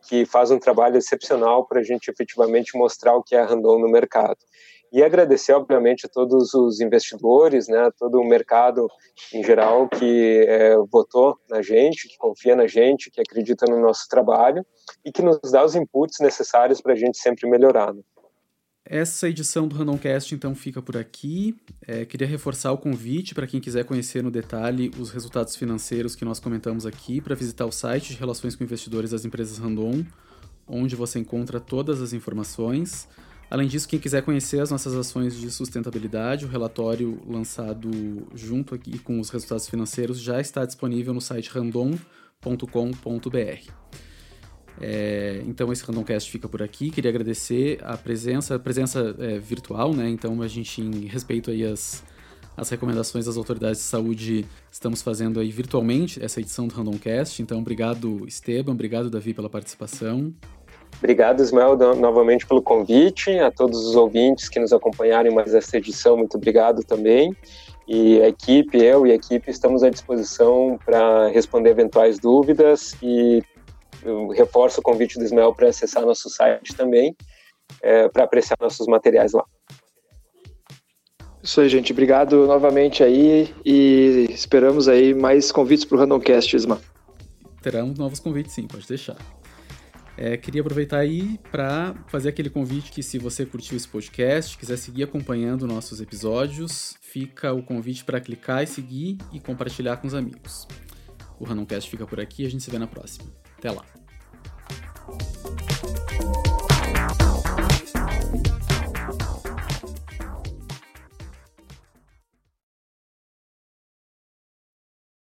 que 0.07 0.25
faz 0.25 0.51
um 0.51 0.59
trabalho 0.59 0.97
excepcional 0.97 1.65
para 1.65 1.79
a 1.79 1.83
gente 1.83 2.09
efetivamente 2.09 2.77
mostrar 2.77 3.15
o 3.15 3.23
que 3.23 3.35
é 3.35 3.39
a 3.39 3.45
Randon 3.45 3.79
no 3.79 3.89
mercado. 3.89 4.37
E 4.95 5.03
agradecer, 5.03 5.51
obviamente, 5.51 6.05
a 6.05 6.09
todos 6.09 6.53
os 6.53 6.79
investidores, 6.79 7.67
né, 7.67 7.91
todo 7.99 8.17
o 8.17 8.25
mercado 8.25 8.87
em 9.33 9.43
geral 9.43 9.89
que 9.89 10.45
é, 10.47 10.77
votou 10.89 11.37
na 11.49 11.61
gente, 11.61 12.07
que 12.07 12.17
confia 12.17 12.55
na 12.55 12.65
gente, 12.65 13.11
que 13.11 13.19
acredita 13.19 13.65
no 13.69 13.77
nosso 13.81 14.07
trabalho 14.07 14.65
e 15.03 15.11
que 15.11 15.21
nos 15.21 15.51
dá 15.51 15.65
os 15.65 15.75
inputs 15.75 16.21
necessários 16.21 16.79
para 16.79 16.93
a 16.93 16.95
gente 16.95 17.17
sempre 17.17 17.45
melhorar. 17.49 17.93
Né? 17.93 18.01
Essa 18.85 19.27
edição 19.27 19.67
do 19.67 19.75
Randomcast 19.75 20.33
então 20.33 20.55
fica 20.55 20.81
por 20.81 20.95
aqui. 20.95 21.57
É, 21.85 22.05
queria 22.05 22.25
reforçar 22.25 22.71
o 22.71 22.77
convite 22.77 23.35
para 23.35 23.45
quem 23.45 23.59
quiser 23.59 23.83
conhecer 23.83 24.23
no 24.23 24.31
detalhe 24.31 24.91
os 24.97 25.11
resultados 25.11 25.57
financeiros 25.57 26.15
que 26.15 26.23
nós 26.23 26.39
comentamos 26.39 26.85
aqui 26.85 27.19
para 27.19 27.35
visitar 27.35 27.65
o 27.65 27.71
site 27.71 28.13
de 28.13 28.17
relações 28.17 28.55
com 28.55 28.63
investidores 28.63 29.11
das 29.11 29.25
empresas 29.25 29.57
Randon, 29.57 30.05
onde 30.65 30.95
você 30.95 31.19
encontra 31.19 31.59
todas 31.59 32.01
as 32.01 32.13
informações. 32.13 33.09
Além 33.49 33.67
disso, 33.67 33.87
quem 33.87 33.99
quiser 33.99 34.23
conhecer 34.23 34.59
as 34.59 34.71
nossas 34.71 34.95
ações 34.95 35.35
de 35.35 35.51
sustentabilidade, 35.51 36.45
o 36.45 36.47
relatório 36.47 37.21
lançado 37.27 38.27
junto 38.33 38.73
aqui 38.73 38.97
com 38.97 39.19
os 39.19 39.29
resultados 39.29 39.69
financeiros 39.69 40.19
já 40.19 40.41
está 40.41 40.65
disponível 40.65 41.13
no 41.13 41.21
site 41.21 41.49
random.com.br. 41.49 41.99
É, 44.81 45.41
então 45.45 45.71
esse 45.71 45.83
Randomcast 45.85 46.29
fica 46.29 46.49
por 46.49 46.61
aqui. 46.61 46.89
Queria 46.89 47.09
agradecer 47.09 47.79
a 47.83 47.95
presença, 47.95 48.55
a 48.55 48.59
presença 48.59 49.15
é, 49.19 49.39
virtual, 49.39 49.93
né? 49.93 50.09
Então 50.09 50.41
a 50.41 50.47
gente, 50.47 50.81
em 50.81 51.05
respeito 51.05 51.51
aí 51.51 51.63
às, 51.63 52.03
recomendações 52.69 53.25
das 53.25 53.37
autoridades 53.37 53.79
de 53.79 53.85
saúde, 53.85 54.45
estamos 54.71 55.01
fazendo 55.01 55.39
aí 55.39 55.51
virtualmente 55.51 56.23
essa 56.23 56.41
edição 56.41 56.67
do 56.67 56.73
Randomcast. 56.73 57.41
Então 57.41 57.59
obrigado 57.59 58.25
Esteban, 58.27 58.71
obrigado 58.71 59.09
Davi 59.09 59.33
pela 59.33 59.49
participação. 59.49 60.33
Obrigado, 60.97 61.41
Ismael, 61.41 61.77
novamente 61.95 62.45
pelo 62.47 62.61
convite. 62.61 63.37
A 63.39 63.51
todos 63.51 63.85
os 63.85 63.95
ouvintes 63.95 64.49
que 64.49 64.59
nos 64.59 64.73
acompanharam 64.73 65.29
em 65.29 65.33
mais 65.33 65.53
essa 65.53 65.77
edição, 65.77 66.17
muito 66.17 66.37
obrigado 66.37 66.83
também. 66.83 67.35
E 67.87 68.19
a 68.21 68.29
equipe, 68.29 68.77
eu 68.77 69.05
e 69.05 69.11
a 69.11 69.15
equipe, 69.15 69.49
estamos 69.51 69.83
à 69.83 69.89
disposição 69.89 70.79
para 70.83 71.27
responder 71.27 71.69
eventuais 71.69 72.17
dúvidas 72.19 72.95
e 73.01 73.43
eu 74.03 74.29
reforço 74.29 74.79
o 74.79 74.83
convite 74.83 75.19
do 75.19 75.23
Ismael 75.23 75.53
para 75.53 75.69
acessar 75.69 76.03
nosso 76.05 76.29
site 76.29 76.75
também, 76.75 77.15
é, 77.81 78.09
para 78.09 78.23
apreciar 78.23 78.57
nossos 78.59 78.87
materiais 78.87 79.33
lá. 79.33 79.43
Isso 81.43 81.61
aí, 81.61 81.69
gente. 81.69 81.91
Obrigado 81.91 82.47
novamente 82.47 83.03
aí 83.03 83.53
e 83.63 84.25
esperamos 84.31 84.87
aí 84.87 85.13
mais 85.13 85.51
convites 85.51 85.85
para 85.85 85.97
o 85.97 85.99
Randomcast, 85.99 86.55
Isma. 86.55 86.81
Terão 87.61 87.93
novos 87.95 88.19
convites, 88.19 88.53
sim, 88.53 88.65
pode 88.65 88.87
deixar. 88.87 89.15
É, 90.17 90.37
queria 90.37 90.61
aproveitar 90.61 90.99
aí 90.99 91.37
para 91.51 91.93
fazer 92.07 92.29
aquele 92.29 92.49
convite 92.49 92.91
que 92.91 93.03
se 93.03 93.17
você 93.17 93.45
curtiu 93.45 93.75
esse 93.75 93.87
podcast, 93.87 94.57
quiser 94.57 94.77
seguir 94.77 95.03
acompanhando 95.03 95.67
nossos 95.67 95.99
episódios, 95.99 96.95
fica 97.01 97.51
o 97.51 97.61
convite 97.61 98.05
para 98.05 98.21
clicar 98.21 98.63
e 98.63 98.67
seguir 98.67 99.17
e 99.33 99.39
compartilhar 99.39 99.97
com 99.97 100.07
os 100.07 100.13
amigos. 100.13 100.67
O 101.37 101.43
Randomcast 101.43 101.89
fica 101.89 102.07
por 102.07 102.19
aqui 102.19 102.45
a 102.45 102.49
gente 102.49 102.63
se 102.63 102.71
vê 102.71 102.79
na 102.79 102.87
próxima. 102.87 103.27
Até 103.57 103.71
lá! 103.71 103.83